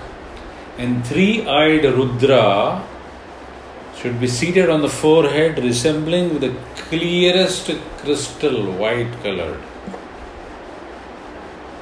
And 0.79 1.05
three 1.05 1.47
eyed 1.47 1.85
Rudra 1.85 2.85
should 3.97 4.21
be 4.21 4.29
seated 4.29 4.71
on 4.71 4.83
the 4.83 4.89
forehead, 4.89 5.59
resembling 5.59 6.39
the 6.39 6.55
clearest 6.77 7.71
crystal, 7.99 8.73
white 8.73 9.13
colored, 9.25 9.61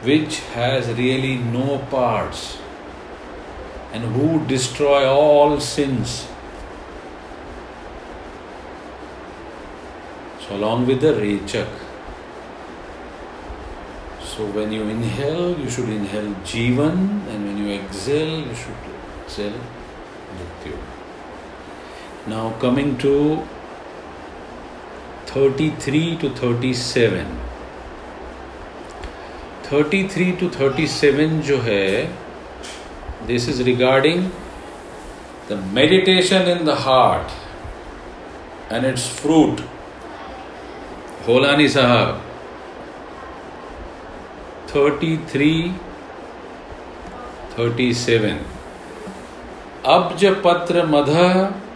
which 0.02 0.40
has 0.54 0.88
really 0.98 1.37
no 1.37 1.78
parts, 1.90 2.59
and 3.92 4.04
who 4.04 4.44
destroy 4.46 5.06
all 5.09 5.59
sins 5.61 6.26
So, 10.46 10.54
along 10.54 10.87
with 10.87 11.00
the 11.00 11.12
Rechak. 11.12 11.68
So, 14.22 14.46
when 14.46 14.70
you 14.70 14.82
inhale, 14.82 15.59
you 15.59 15.68
should 15.68 15.88
inhale 15.88 16.32
Jivan, 16.44 17.26
and 17.28 17.46
when 17.46 17.59
you 17.59 17.72
exhale, 17.72 18.46
you 18.46 18.54
should 18.54 18.76
exhale 19.24 19.59
Mrityu. 20.37 20.78
Now, 22.28 22.50
coming 22.61 22.96
to 22.98 23.42
33 25.26 26.16
to 26.18 26.30
37. 26.30 27.45
33 29.68 30.33
to 30.40 30.48
37 30.50 31.40
जो 31.46 31.57
है 31.62 31.87
this 33.26 33.48
is 33.48 33.62
regarding 33.62 34.22
the 35.50 35.59
meditation 35.74 36.50
in 36.50 36.64
the 36.64 36.76
heart 36.81 38.72
and 38.72 38.87
its 38.87 39.09
fruit 39.16 39.61
Holani 41.29 41.68
साहब 41.68 42.22
thirty 44.70 45.16
three 45.33 45.50
thirty 47.52 47.92
seven 47.96 48.40
अब्ज 49.90 50.24
पत्र 50.44 50.87
मध 50.87 51.12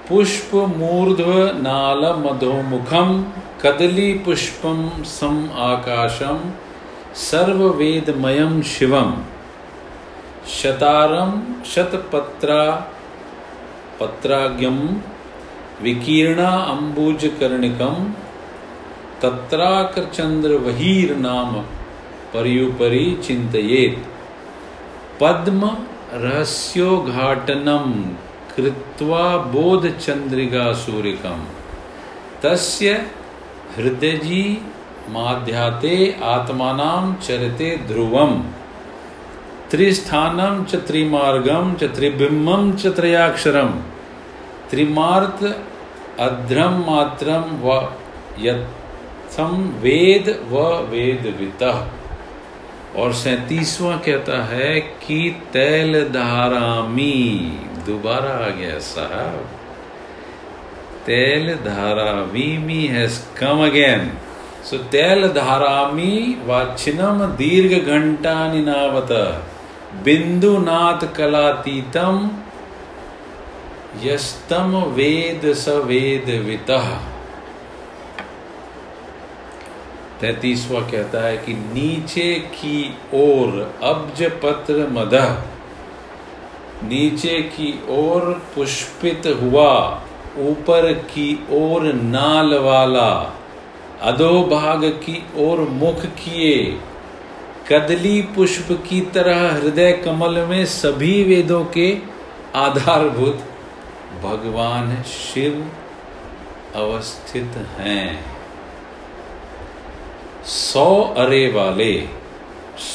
पुष्प 0.08 0.54
मूर्ध्व 0.76 1.32
नाल 1.60 2.06
मधोमुखम 2.22 3.22
कदली 3.62 4.12
पुष्पम 4.24 4.88
सम 5.08 5.36
आकाशम 5.64 6.50
सर्ववेदमयम 7.22 8.60
शिवम 8.72 9.10
शतारम 10.56 11.32
शतपत्रा 11.72 12.62
पत्राग्यम 14.00 14.78
विकीर्णा 15.82 16.50
अंबुजकर्णिकम 16.72 18.08
तत्राकर 19.22 20.56
वहीर 20.66 21.14
नाम 21.26 21.54
पर्युपरि 22.34 23.04
चिंतित 23.26 24.02
पद्म 25.20 25.70
रहस्योघाटनम 26.24 27.92
कृत्वा 28.56 29.24
बोध 29.52 29.86
चंद्रिका 29.98 30.72
सूर्यकम 30.84 31.46
तस्य 32.44 32.92
हृदयजी 33.76 34.44
माध्याते 35.10 36.16
आत्मानाम 36.22 37.14
चरते 37.14 37.76
ध्रुवम। 37.76 38.32
त्रिस्थानम 39.70 40.64
च 40.64 40.74
त्रिमार्गम 40.74 41.74
च 41.74 41.84
त्रिबिम्बम 41.84 42.72
च 42.72 42.86
त्रयाक्षरम। 42.86 43.72
अध्रम 46.20 46.74
मात्रम 46.86 47.44
व 47.62 47.76
यत् 48.38 49.32
संवेद 49.32 50.28
व 50.50 50.62
वेद 50.90 51.26
और 52.96 53.12
सैतीसवा 53.12 53.96
कहता 53.96 54.42
है 54.44 54.80
कि 54.80 55.18
तैल 55.52 56.04
धारामी। 56.08 57.20
दोबारा 57.86 58.32
आ 58.46 58.48
गया 58.50 58.78
साहब। 58.78 59.44
तैल 61.06 61.54
धारावीमी 61.54 62.86
हैज़ 62.86 63.20
कम 63.38 63.64
अगेन। 63.64 64.10
सो 64.68 64.78
तैल 64.92 65.26
धारामी 65.32 66.14
वाचिनम 66.46 67.24
दीर्घ 67.36 67.72
घंटा 67.74 68.34
निनावत 68.52 69.12
बिंदुनाथ 70.04 71.06
कलातीतम 71.16 72.18
यस्तम 74.02 74.76
वेद 74.96 75.46
स 75.54 75.68
वेद 75.86 76.28
वितः 76.46 76.90
तैतीसवा 80.20 80.80
कहता 80.90 81.22
है 81.22 81.36
कि 81.38 81.52
नीचे 81.54 82.28
की 82.54 82.76
ओर 83.16 83.58
अब्ज 83.84 84.22
पत्र 84.42 84.86
मद 84.92 85.14
नीचे 86.84 87.40
की 87.56 87.72
ओर 87.98 88.32
पुष्पित 88.54 89.26
हुआ 89.42 89.72
ऊपर 90.40 90.92
की 91.12 91.28
ओर 91.54 91.92
नाल 91.94 92.58
वाला 92.64 93.10
अधोभाग 94.02 94.84
की 94.84 95.26
ओर 95.36 95.60
मुख 95.60 96.04
किए। 96.04 96.78
कदली 97.72 98.22
पुष्प 98.22 98.68
की 98.70 99.00
तरह 99.00 99.52
हृदय 99.52 99.92
कमल 99.92 100.38
में 100.38 100.64
सभी 100.64 101.24
वेदों 101.24 101.64
के 101.64 101.98
आधारभूत 102.54 103.44
भगवान 104.22 105.02
शिव 105.02 105.70
अवस्थित 106.74 107.52
हैं। 107.76 108.24
सौ 110.44 111.14
अरे 111.18 111.52
वाले, 111.52 112.08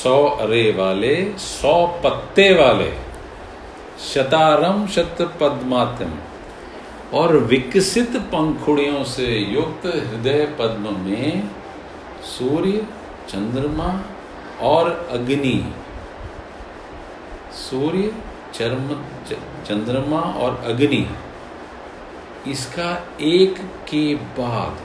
सौ 0.04 0.26
अरे 0.26 0.72
वाले, 0.72 1.34
सौ 1.38 1.88
पत्ते 1.88 2.54
वाले, 2.54 2.94
शतारम 4.14 4.88
शत 4.88 5.18
पद्मातम 5.22 6.12
और 7.16 7.38
विकसित 7.38 8.16
पंखुड़ियों 8.32 9.04
से 9.04 9.28
युक्त 9.38 9.86
हृदय 9.86 10.46
पद्म 10.60 11.00
में 11.00 11.50
सूर्य, 12.24 12.86
चंद्रमा 13.30 13.90
और 14.62 14.90
अग्नि। 15.12 15.74
सूर्य, 17.54 18.12
चर्म 18.54 18.90
चंद्रमा 19.66 20.20
और 20.20 20.64
अग्नि। 20.66 21.06
इसका 22.48 22.92
एक 23.22 23.60
के 23.90 24.16
बाद 24.16 24.80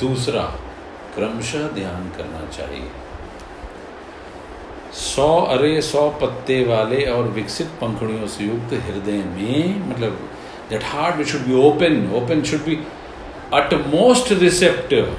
दूसरा 0.00 0.42
क्रमशः 1.14 1.68
ध्यान 1.68 2.10
करना 2.10 2.46
चाहिए। 2.48 2.90
सौ 4.94 5.40
अरे 5.40 5.80
सौ 5.82 6.08
पत्ते 6.10 6.64
वाले 6.64 7.04
और 7.04 7.28
विकसित 7.28 7.66
पंखुड़ियों 7.80 8.26
से 8.26 8.44
युक्त 8.44 8.72
हृदय 8.86 9.24
में 9.24 9.88
मतलब 9.88 10.28
heart 10.92 11.16
we 11.16 11.24
should 11.24 11.46
be 11.46 11.54
open 11.66 12.10
open 12.16 12.42
should 12.50 12.64
be 12.64 12.76
utmost 13.94 14.32
receptive 14.40 15.16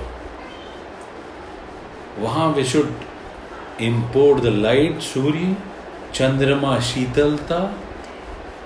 वहाँ 2.19 2.51
we 2.53 2.63
should 2.73 2.93
import 3.83 4.43
the 4.43 4.53
light 4.65 4.99
Surya 5.01 5.55
Chandrama 6.13 6.79
sheetalta 6.91 7.63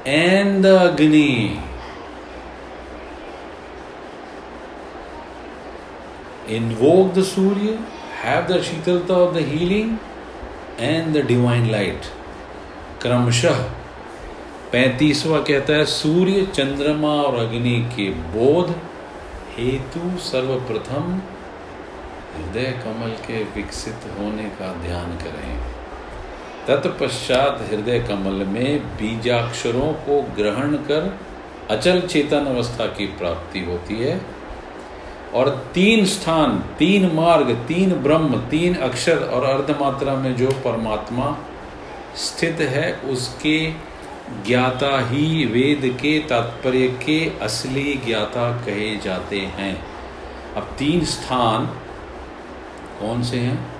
and 0.07 0.61
the 0.63 0.75
Agni 0.81 1.31
invoke 6.47 7.13
the 7.13 7.23
Surya, 7.23 7.77
have 8.13 8.47
the 8.47 8.59
Shitalta 8.59 9.09
of 9.09 9.33
the 9.33 9.41
healing 9.41 9.99
and 10.79 11.13
the 11.13 11.23
divine 11.23 11.71
light. 11.71 12.11
क्रमशः 12.99 13.57
पैंतीसवा 14.75 15.39
कहता 15.39 15.73
है, 15.73 15.85
सूर्य, 15.85 16.45
चंद्रमा 16.45 17.07
और 17.07 17.39
अग्नि 17.39 17.89
के 17.97 18.09
बोध 18.09 18.75
हेतु 19.57 20.17
सर्वप्रथम 20.17 21.21
हृदय 22.35 22.81
कमल 22.83 23.09
के 23.09 23.43
विकसित 23.43 23.99
होने 24.19 24.43
का 24.43 24.73
ध्यान 24.73 25.17
करें। 25.17 25.57
तत्पश्चात 26.67 27.69
हृदय 27.71 27.99
कमल 27.99 28.45
में 28.45 28.79
बीजाक्षरों 28.79 29.93
को 29.93 30.21
ग्रहण 30.21 30.75
कर 30.75 31.19
अचल 31.69 32.01
चेतन 32.01 32.45
अवस्था 32.45 32.85
की 32.85 33.05
प्राप्ति 33.05 33.59
होती 33.59 33.95
है। 33.95 34.21
और 35.33 35.71
तीन 35.73 36.05
स्थान, 36.05 36.63
तीन 36.79 37.11
मार्ग, 37.13 37.65
तीन 37.67 37.93
ब्रह्म, 37.93 38.37
तीन 38.37 38.75
अक्षर 38.75 39.17
और 39.17 39.43
अर्धमात्रा 39.43 40.15
में 40.15 40.35
जो 40.35 40.47
परमात्मा 40.47 41.37
स्थित 42.15 42.57
है, 42.59 42.93
उसके 42.93 43.94
ज्ञाता 44.29 45.09
ही 45.09 45.45
वेद 45.45 45.97
के 46.01 46.19
तात्पर्य 46.19 46.87
के 46.87 47.39
असली 47.41 47.93
ज्ञाता 47.93 48.65
कहे 48.65 48.97
जाते 48.97 49.39
हैं। 49.39 49.85
अब 50.55 50.75
तीन 50.77 51.05
स्थान 51.05 51.65
कौन 52.99 53.23
से 53.23 53.39
हैं? 53.39 53.75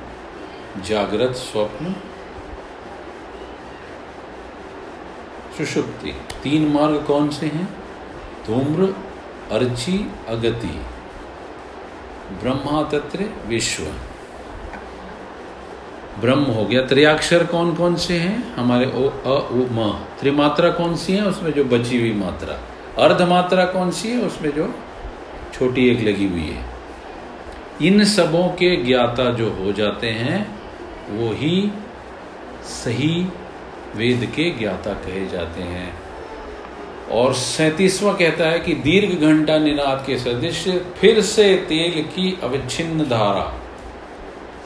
जागृत 0.84 1.32
स्वप्न, 1.32 1.96
सुषुप्ति। 5.58 6.12
तीन 6.44 6.68
मार्ग 6.68 7.04
कौन 7.08 7.30
से 7.30 7.46
हैं? 7.46 7.70
धूम्र, 8.48 8.96
अर्ची, 9.52 10.12
अगति। 10.28 10.82
ब्रह्मा 12.44 12.84
तत्र 12.84 13.30
विश्व। 13.48 13.84
ब्रह्म 16.20 16.44
हो 16.44 16.66
गया। 16.66 16.82
त्रियाक्षर 16.82 17.46
कौन 17.46 17.76
कौन 17.76 17.96
से 17.96 18.14
हैं? 18.14 18.56
हमारे 18.56 18.86
ओ, 18.86 19.10
अ, 19.10 19.50
उ, 19.52 19.66
म। 19.72 19.92
त्रिमात्रा 20.20 20.70
कौन 20.70 20.96
सी 20.96 21.14
है? 21.14 21.26
उसमें 21.26 21.52
जो 21.52 21.64
बची 21.64 22.00
हुई 22.00 22.12
मात्रा। 22.12 22.62
अर्ध 23.04 23.22
मात्रा 23.22 23.66
कौन 23.66 23.92
सी 23.92 24.10
है? 24.10 24.22
उसमें 24.22 24.52
जो 24.52 24.76
छोटी 25.54 25.90
एक 25.90 26.00
लगी 26.00 26.28
हुई 26.28 26.50
है। 26.50 26.66
इन 27.82 28.04
सबों 28.04 28.48
के 28.48 28.84
ज्ञाता 28.84 29.32
जो 29.32 29.50
हो 29.50 29.72
जाते 29.72 30.08
हैं, 30.08 30.60
वो 31.10 31.30
ही 31.34 31.72
सही 32.64 33.28
वेद 33.96 34.32
के 34.36 34.50
ज्ञाता 34.50 34.94
कहे 34.94 35.28
जाते 35.28 35.62
हैं। 35.62 36.00
और 37.12 37.34
सैतीसवा 37.34 38.14
कहता 38.14 38.44
है 38.44 38.60
कि 38.60 38.74
दीर्घ 38.74 39.22
घंटा 39.22 39.58
निनाद 39.58 40.04
के 40.08 40.18
सदृश 40.18 40.68
फिर 41.00 41.22
से 41.22 41.56
तेल 41.56 42.04
की 42.04 42.40
अविच्छिन्न 42.44 43.04
धारा। 43.04 43.65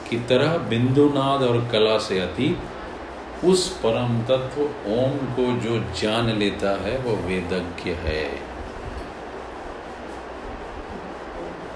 की 0.10 0.18
तरह 0.30 0.58
बिंदुनाद 0.70 1.44
और 1.44 1.58
कला 1.72 1.98
से 2.00 2.20
अतीत 2.20 3.46
उस 3.46 3.68
परम 3.82 4.20
तत्व 4.30 4.62
ओम 4.94 5.18
को 5.36 5.46
जो 5.62 5.80
जान 6.00 6.30
लेता 6.40 6.72
है, 6.82 6.98
वो 6.98 7.12
वेदज्ञ 7.28 7.92
है। 8.00 8.26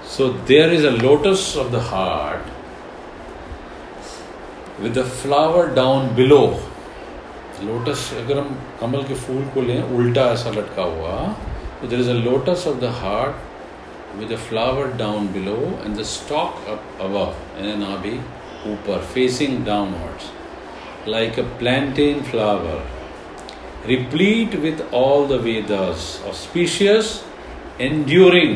So 0.08 0.26
there 0.48 0.72
is 0.74 0.86
a 0.86 0.90
lotus 0.92 1.56
of 1.60 1.68
the 1.68 1.80
heart 1.84 2.52
with 4.82 4.92
the 4.98 5.04
flower 5.22 5.66
down 5.74 6.08
below 6.14 6.42
lotus 7.64 8.00
अगर 8.18 8.38
हम 8.38 8.56
कमल 8.80 9.02
के 9.02 9.14
फूल 9.16 9.42
को 9.54 9.60
लें, 9.62 9.82
उल्टा 9.96 10.22
ऐसा 10.32 10.50
लटका 10.50 10.82
हुआ 10.84 11.16
तो 11.80 11.88
there 11.88 12.00
is 12.00 12.10
a 12.10 12.12
lotus 12.14 12.66
of 12.68 12.78
the 12.78 12.92
heart 13.00 13.34
with 14.18 14.28
the 14.28 14.38
flower 14.38 14.92
down 14.92 15.28
below 15.32 15.78
and 15.82 15.96
the 15.96 16.04
stalk 16.04 16.56
up 16.68 16.82
above. 16.98 17.36
In 17.58 17.66
an 17.66 17.80
abhi 17.80 18.22
upar 18.64 19.02
facing 19.02 19.64
downwards 19.64 20.30
like 21.06 21.36
a 21.38 21.44
plantain 21.62 22.22
flower 22.22 22.82
replete 23.86 24.54
with 24.66 24.80
all 24.90 25.26
the 25.26 25.38
vedas 25.38 26.22
auspicious 26.30 27.24
enduring 27.78 28.54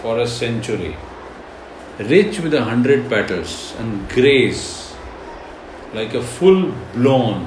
for 0.00 0.18
a 0.18 0.26
century 0.26 0.96
rich 1.98 2.40
with 2.40 2.54
a 2.54 2.64
hundred 2.64 3.08
petals 3.08 3.74
and 3.78 4.08
grace 4.08 4.94
like 5.94 6.14
a 6.14 6.22
full 6.22 6.72
blown 6.94 7.46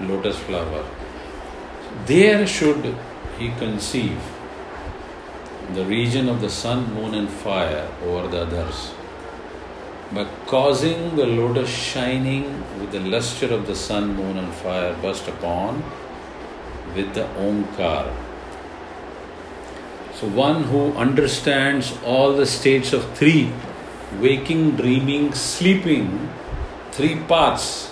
lotus 0.00 0.38
flower. 0.38 0.84
There 2.06 2.46
should 2.46 2.96
he 3.38 3.50
conceive 3.58 4.33
the 5.72 5.84
region 5.84 6.28
of 6.28 6.40
the 6.40 6.50
sun, 6.50 6.92
moon, 6.94 7.14
and 7.14 7.28
fire 7.28 7.88
over 8.04 8.28
the 8.28 8.42
others 8.42 8.92
by 10.12 10.26
causing 10.46 11.16
the 11.16 11.26
lotus 11.26 11.68
shining 11.70 12.44
with 12.78 12.92
the 12.92 13.00
luster 13.00 13.52
of 13.52 13.66
the 13.66 13.74
sun, 13.74 14.14
moon, 14.14 14.36
and 14.36 14.52
fire 14.54 14.94
burst 15.00 15.26
upon 15.28 15.82
with 16.94 17.14
the 17.14 17.24
Omkar. 17.38 18.14
So, 20.14 20.28
one 20.28 20.64
who 20.64 20.92
understands 20.92 21.96
all 22.04 22.34
the 22.34 22.46
states 22.46 22.92
of 22.92 23.10
three 23.16 23.52
waking, 24.20 24.76
dreaming, 24.76 25.32
sleeping, 25.34 26.30
three 26.92 27.16
paths 27.16 27.90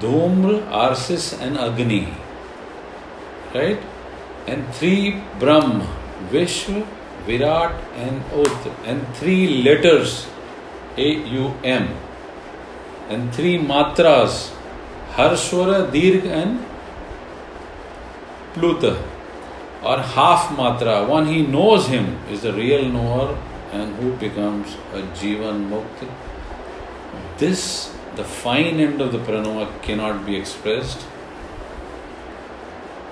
Dhumra, 0.00 0.62
Arsis, 0.70 1.40
and 1.40 1.58
Agni. 1.58 2.08
Right? 3.54 3.80
And 4.46 4.66
three 4.74 5.20
Brahm, 5.40 5.86
Vishva 6.32 6.72
Virat 7.26 7.98
and 7.98 8.20
oath 8.40 8.66
and 8.86 9.02
three 9.18 9.36
letters 9.64 10.14
A 10.98 11.10
U 11.32 11.50
M 11.66 11.88
and 13.10 13.32
three 13.34 13.58
matras 13.58 14.40
हर 15.16 15.36
स्वर 15.42 15.80
दीर्घ 15.90 16.26
and 16.26 16.58
प्लुत 18.54 18.84
और 19.84 20.00
half 20.14 20.52
matra 20.52 20.98
one 21.08 21.26
he 21.26 21.40
knows 21.48 21.90
him 21.90 22.06
is 22.32 22.46
the 22.46 22.54
real 22.54 22.86
knower 22.92 23.36
and 23.74 23.94
who 23.96 24.10
becomes 24.20 24.76
a 24.94 25.00
jivan 25.20 25.60
mukt 25.70 26.04
this 27.40 27.64
the 28.16 28.24
fine 28.34 28.80
end 28.80 29.02
of 29.02 29.12
the 29.12 29.24
Pranava 29.26 29.64
cannot 29.86 30.14
be 30.26 30.36
expressed 30.36 31.06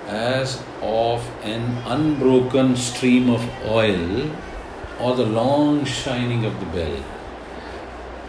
as 0.09 0.63
of 0.83 1.29
an 1.43 1.63
unbroken 1.87 2.77
stream 2.77 3.29
of 3.29 3.43
oil 3.67 4.31
or 5.01 5.17
the 5.17 5.27
long 5.27 5.85
shining 5.85 6.45
of 6.45 6.59
the 6.61 6.67
bell. 6.67 7.05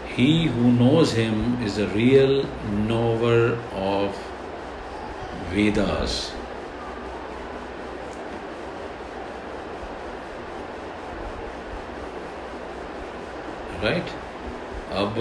He 0.08 0.46
who 0.46 0.72
knows 0.72 1.12
him 1.12 1.62
is 1.62 1.76
the 1.76 1.86
real 1.88 2.44
knower 2.86 3.56
of 3.74 4.16
Vedas. 5.52 6.32
Right? 13.82 14.08
अब 14.98 15.18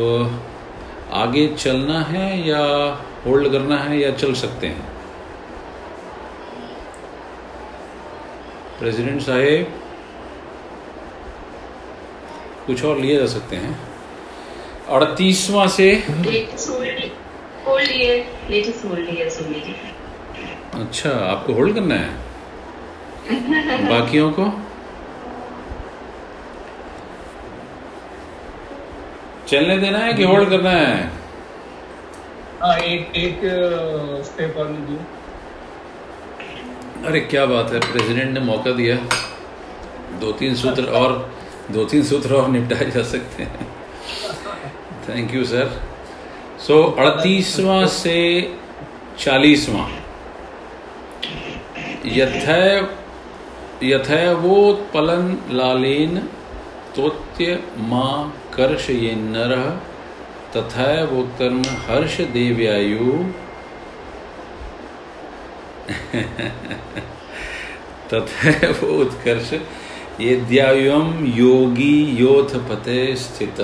आगे 1.13 1.47
चलना 1.55 1.99
है 2.03 2.27
या 2.47 2.61
hold 3.25 3.51
करना 3.51 3.77
है 3.77 3.99
या 3.99 4.11
चल 4.11 4.33
सकते 4.33 4.67
हैं 4.67 4.96
प्रेसिडेंट 8.79 9.21
साहेब 9.21 9.73
कुछ 12.67 12.83
और 12.85 12.97
लिए 12.97 13.17
जा 13.19 13.25
सकते 13.25 13.55
हैं। 13.55 13.79
अड़तीसवा 14.89 15.65
से 15.67 15.91
अच्छा 20.73 21.09
आपको 21.31 21.53
होल्ड 21.53 21.75
करना 21.75 21.95
है? 21.95 22.09
बाकियों 23.89 24.31
को? 24.31 24.45
चलने 29.47 29.77
देना 29.77 29.97
है 29.97 30.13
कि 30.13 30.23
होल्ड 30.23 30.49
करना 30.49 30.69
है? 30.69 31.11
हाँ 32.61 32.77
एक 32.77 33.15
एक 33.15 33.39
स्टेप 34.25 34.57
और 34.57 34.67
अरे, 37.05 37.19
क्या 37.19 37.45
बात 37.45 37.73
है 37.73 37.79
प्रेसिडेंट 37.79 38.31
ने 38.31 38.39
मौका 38.39 38.71
दिया। 38.71 38.95
दो 40.19 40.31
तीन 40.31 40.55
सूत्र 40.55 40.85
और, 40.85 41.33
दो 41.71 41.85
तीन 41.85 42.03
सूत्र 42.03 42.33
और 42.33 42.49
निपटाए 42.49 42.91
जा 42.91 43.03
सकते 43.03 43.43
हैं। 43.43 43.67
थैंक 45.09 45.33
यू 45.33 45.43
सर 45.43 45.81
सो 46.59 46.83
अड़तीसवां 46.83 47.87
से 47.87 48.17
चालीसवां। 49.19 49.89
यथैव 52.05 52.95
यथैवोत्पलन 53.83 55.41
लालेन 55.51 56.17
तोत्य 56.95 57.63
माँ 57.77 58.41
कर्ष 58.53 58.89
ये 58.89 59.15
नर, 59.15 59.81
तथा 60.57 61.03
वो 61.03 61.15
वोत्तर्म 61.15 61.61
हर्ष 61.61 62.21
देव्यायु। 62.21 63.25
तथा 68.09 68.51
उत्कर्ष, 68.87 69.53
ये 70.21 70.35
द्यायुम 70.49 71.07
योगी 71.35 71.97
योथ 72.19 72.49
पते 72.69 72.99
स्थित। 73.15 73.57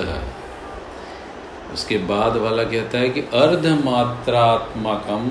उसके 1.74 1.96
बाद 2.08 2.36
वाला 2.36 2.64
कहता 2.64 2.98
है 2.98 3.08
कि 3.08 3.20
अर्धमात्रात्मकम 3.34 5.28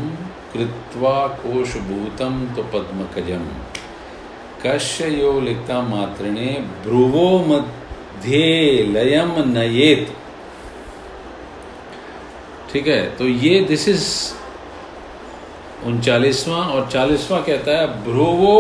कृत्वा 0.54 1.28
कोशभूतम 1.38 2.46
तो 2.56 2.64
पद्मकजम 2.74 3.46
कश्य 4.66 5.10
यो 5.12 5.40
लिखता 5.40 5.82
मात्रिणे 5.82 6.52
ब्रुवो 6.84 7.40
मत 7.48 7.74
ध्ये 8.24 8.84
लयम 8.88 9.32
नयेत। 9.48 10.16
ठीक 12.74 12.88
है 12.88 13.18
तो 13.18 13.26
ये 13.26 13.64
दिस 13.64 13.88
इज़ 13.88 14.34
उनचालीसवां 15.86 16.64
और 16.68 16.88
चालीसवां 16.92 17.42
कहता 17.44 17.72
है, 17.72 17.88
भ्रुवो 18.04 18.58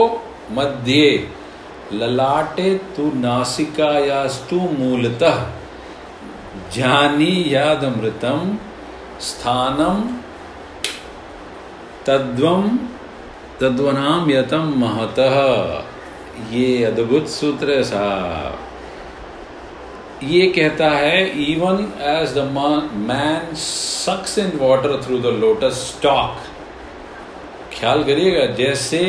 मध्य, 0.52 1.30
ललाटे 1.94 2.70
तु 2.96 3.12
नासिकायास्तु 3.16 4.56
मूलतः 4.80 5.38
जानी 6.76 7.34
यादमृतम, 7.48 8.58
स्थानम 9.22 10.02
तद्वम 12.06 12.78
तद्वनाम 13.62 14.32
यतम 14.32 14.74
महतः। 14.78 15.36
ये 16.52 16.84
अद्भुत 16.84 17.28
सूत्र 17.30 17.72
है 17.72 17.84
साहब। 17.84 18.60
ये 20.24 20.48
कहता 20.48 20.90
है 20.90 21.18
even 21.44 21.78
as 22.02 22.34
the 22.38 22.44
man 23.08 23.54
sucks 23.56 24.38
in 24.40 24.52
water 24.62 25.02
through 25.04 25.18
the 25.20 25.34
lotus 25.40 25.76
stalk 25.90 26.53
ख्याल 27.76 28.04
करिएगा, 28.04 28.46
जैसे 28.56 29.02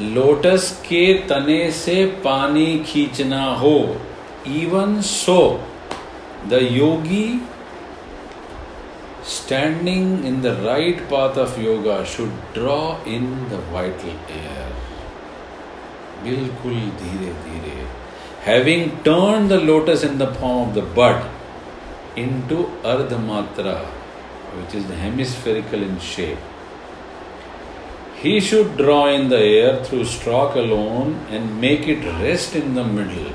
लोटस 0.00 0.70
के 0.82 1.06
तने 1.28 1.70
से 1.72 2.04
पानी 2.24 2.66
खींचना 2.86 3.44
हो 3.56 3.76
even 4.56 5.00
so 5.02 5.40
the 6.50 6.58
yogi 6.72 7.26
standing 9.30 10.24
in 10.26 10.40
the 10.42 10.46
right 10.64 11.00
path 11.10 11.38
of 11.38 11.60
yoga 11.60 12.02
should 12.12 12.30
draw 12.54 12.80
in 13.08 13.26
the 13.50 13.62
vital 13.72 14.16
air 14.36 14.70
बिल्कुल 16.24 16.74
धीरे 17.02 17.32
धीरे। 17.44 17.76
Having 18.46 18.90
turn 19.04 19.48
the 19.48 19.60
lotus 19.68 20.04
in 20.04 20.18
the 20.18 20.32
form 20.40 20.60
of 20.60 20.74
the 20.78 20.84
bird 20.96 22.18
into 22.48 22.62
ardha 22.92 23.12
matra 23.28 23.74
which 24.56 24.74
is 24.76 24.92
hemispherical 25.02 25.82
in 25.82 25.98
shape 26.14 26.50
he 28.22 28.38
should 28.38 28.76
draw 28.76 29.06
in 29.08 29.28
the 29.30 29.38
air 29.38 29.84
through 29.84 30.04
stroke 30.04 30.54
alone 30.54 31.14
and 31.28 31.60
make 31.60 31.88
it 31.88 32.04
rest 32.22 32.54
in 32.54 32.74
the 32.74 32.84
middle. 32.84 33.32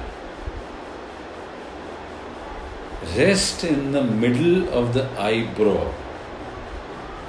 Rest 3.18 3.66
in 3.66 3.92
the 3.92 4.04
middle 4.04 4.70
of 4.70 4.94
the 4.94 5.06
eyebrow, 5.20 5.94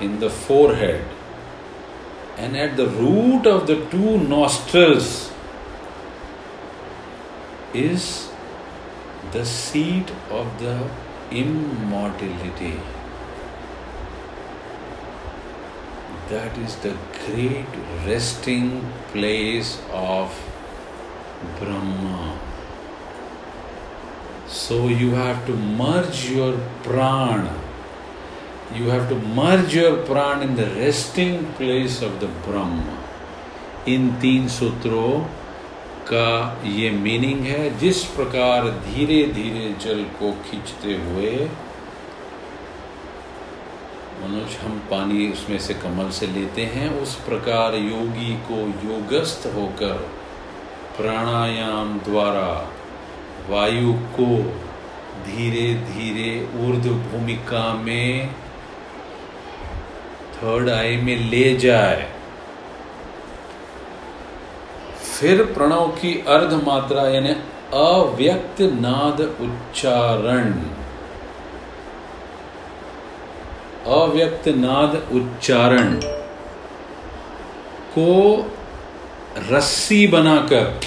in 0.00 0.20
the 0.20 0.30
forehead, 0.30 1.04
and 2.36 2.56
at 2.56 2.76
the 2.76 2.86
root 2.86 3.46
of 3.46 3.66
the 3.66 3.76
two 3.86 4.18
nostrils 4.18 5.32
is 7.74 8.30
the 9.32 9.44
seat 9.44 10.12
of 10.30 10.46
the 10.60 10.76
immortality. 11.32 12.78
That 16.30 16.58
is 16.58 16.76
the 16.76 16.94
great 17.26 17.66
resting 18.06 18.84
place 19.12 19.80
of 19.92 20.34
Brahma. 21.58 22.38
So 24.46 24.88
you 24.88 25.12
have 25.12 25.46
to 25.46 25.56
merge 25.56 26.30
your 26.30 26.58
prana. 26.82 27.56
You 28.74 28.90
have 28.90 29.08
to 29.08 29.14
merge 29.14 29.74
your 29.74 29.96
prana 30.04 30.42
in 30.42 30.54
the 30.56 30.66
resting 30.66 31.46
place 31.54 32.02
of 32.02 32.20
the 32.20 32.28
Brahma. 32.46 32.98
In 33.86 34.20
Teen 34.20 34.48
Sutro, 34.50 35.26
का 36.10 36.60
ये 36.64 36.90
meaning 36.90 37.40
है 37.46 37.62
जिस 37.78 38.04
प्रकार 38.16 38.68
धीरे 38.84 39.22
धीरे 39.32 39.72
जल 39.84 40.02
को 40.18 40.30
खींचते 40.44 40.94
हुए 41.06 41.32
मनुष्य 44.28 44.58
हम 44.58 44.78
पानी 44.90 45.32
उसमें 45.32 45.58
से 45.58 45.74
कमल 45.74 46.10
से 46.10 46.26
लेते 46.26 46.62
हैं, 46.62 46.88
उस 47.02 47.14
प्रकार 47.14 47.74
योगी 47.74 48.34
को 48.50 48.56
योगस्थ 48.88 49.46
होकर 49.46 49.92
प्राणायाम 50.96 51.98
द्वारा 51.98 52.50
वायु 53.48 53.92
को 53.92 54.26
धीरे 55.24 55.74
धीरे 55.74 56.32
ऊर्ध 56.66 56.86
भूमिका 56.86 57.74
में 57.74 58.34
थर्ड 60.34 60.70
आई 60.70 60.96
में 60.96 61.16
ले 61.30 61.56
जाए। 61.56 62.12
फिर 65.20 65.42
प्रणव 65.44 65.88
की 65.88 66.24
अर्ध 66.28 66.52
मात्रा 66.66 67.08
यानी 67.08 67.30
अव्यक्त 67.74 68.60
नाद 68.60 69.20
उच्चारण 69.20 70.52
अव्यक्त 73.88 74.48
नाद 74.48 75.14
उच्चारण। 75.14 76.00
को 77.98 78.08
रस्सी 79.50 80.06
बनाकर, 80.06 80.80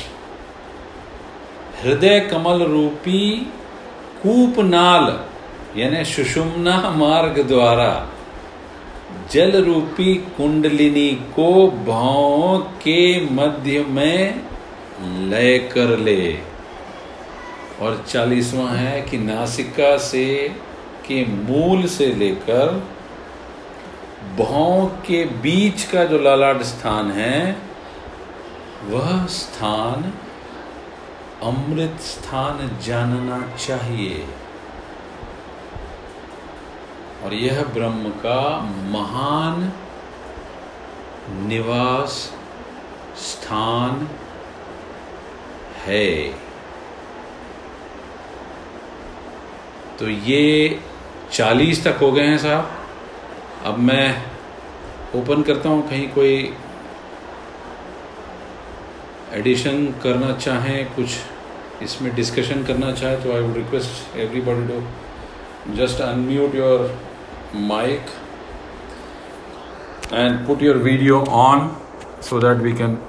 हृदय 1.83 2.19
कमल 2.19 2.63
रूपी 2.63 3.51
कूपनाल 4.23 5.19
यानी 5.79 6.05
सुषुम्ना 6.05 6.93
मार्ग 6.95 7.43
द्वारा, 7.47 8.09
जल 9.31 9.63
रूपी 9.65 10.15
कुंडलिनी 10.15 11.09
को 11.11 11.67
भावों 11.71 12.59
के 12.59 13.25
मध्य 13.25 13.85
में 13.87 14.41
लय 15.29 15.57
कर 15.57 15.97
ले। 15.97 16.39
और 17.81 18.05
चालीसवा 18.09 18.69
है 18.69 19.01
कि 19.01 19.17
नासिका 19.17 19.97
से 19.97 20.51
के 21.11 21.25
मूल 21.25 21.87
से 21.87 22.05
लेकर 22.05 22.67
भाव 24.39 24.87
के 24.87 25.25
बीच 25.25 25.83
का 25.83 26.03
जो 26.03 26.17
ललाट 26.17 26.61
स्थान 26.61 27.11
है, 27.11 27.57
वह 28.85 29.25
स्थान 29.25 30.13
अमृत 31.43 32.01
स्थान 32.01 32.79
जानना 32.83 33.39
चाहिए। 33.65 34.27
और 37.23 37.33
यह 37.33 37.63
ब्रह्म 37.63 38.09
का 38.09 38.59
महान 38.89 39.73
निवास 41.47 42.33
स्थान 43.17 44.09
है। 45.85 46.07
तो 49.99 50.09
ये 50.09 50.83
चालीस 51.33 51.83
तक 51.83 51.97
हो 52.01 52.11
गए 52.11 52.25
हैं 52.27 52.37
साहब 52.37 52.69
अब 53.65 53.77
मैं 53.89 54.07
ओपन 55.19 55.43
करता 55.43 55.69
हूँ, 55.69 55.87
कहीं 55.89 56.07
कोई 56.13 56.33
एडिशन 59.39 59.85
करना 60.03 60.31
चाहें, 60.37 60.85
कुछ 60.95 61.09
इसमें 61.83 62.13
डिस्कशन 62.15 62.63
करना 62.65 62.91
चाहे 62.91 63.21
तो 63.21 63.33
I 63.35 63.41
would 63.41 63.55
request 63.57 64.17
everybody 64.17 64.67
to 64.67 65.75
just 65.77 66.01
unmute 66.01 66.55
your 66.55 66.91
mic 67.53 68.11
and 70.13 70.45
put 70.45 70.61
your 70.61 70.75
video 70.77 71.17
on 71.39 71.65
so 72.21 72.39
that 72.39 72.61
we 72.67 72.71
can 72.73 72.99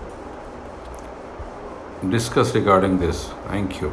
discuss 2.10 2.54
regarding 2.56 2.98
this. 2.98 3.28
Thank 3.50 3.80
you. 3.80 3.92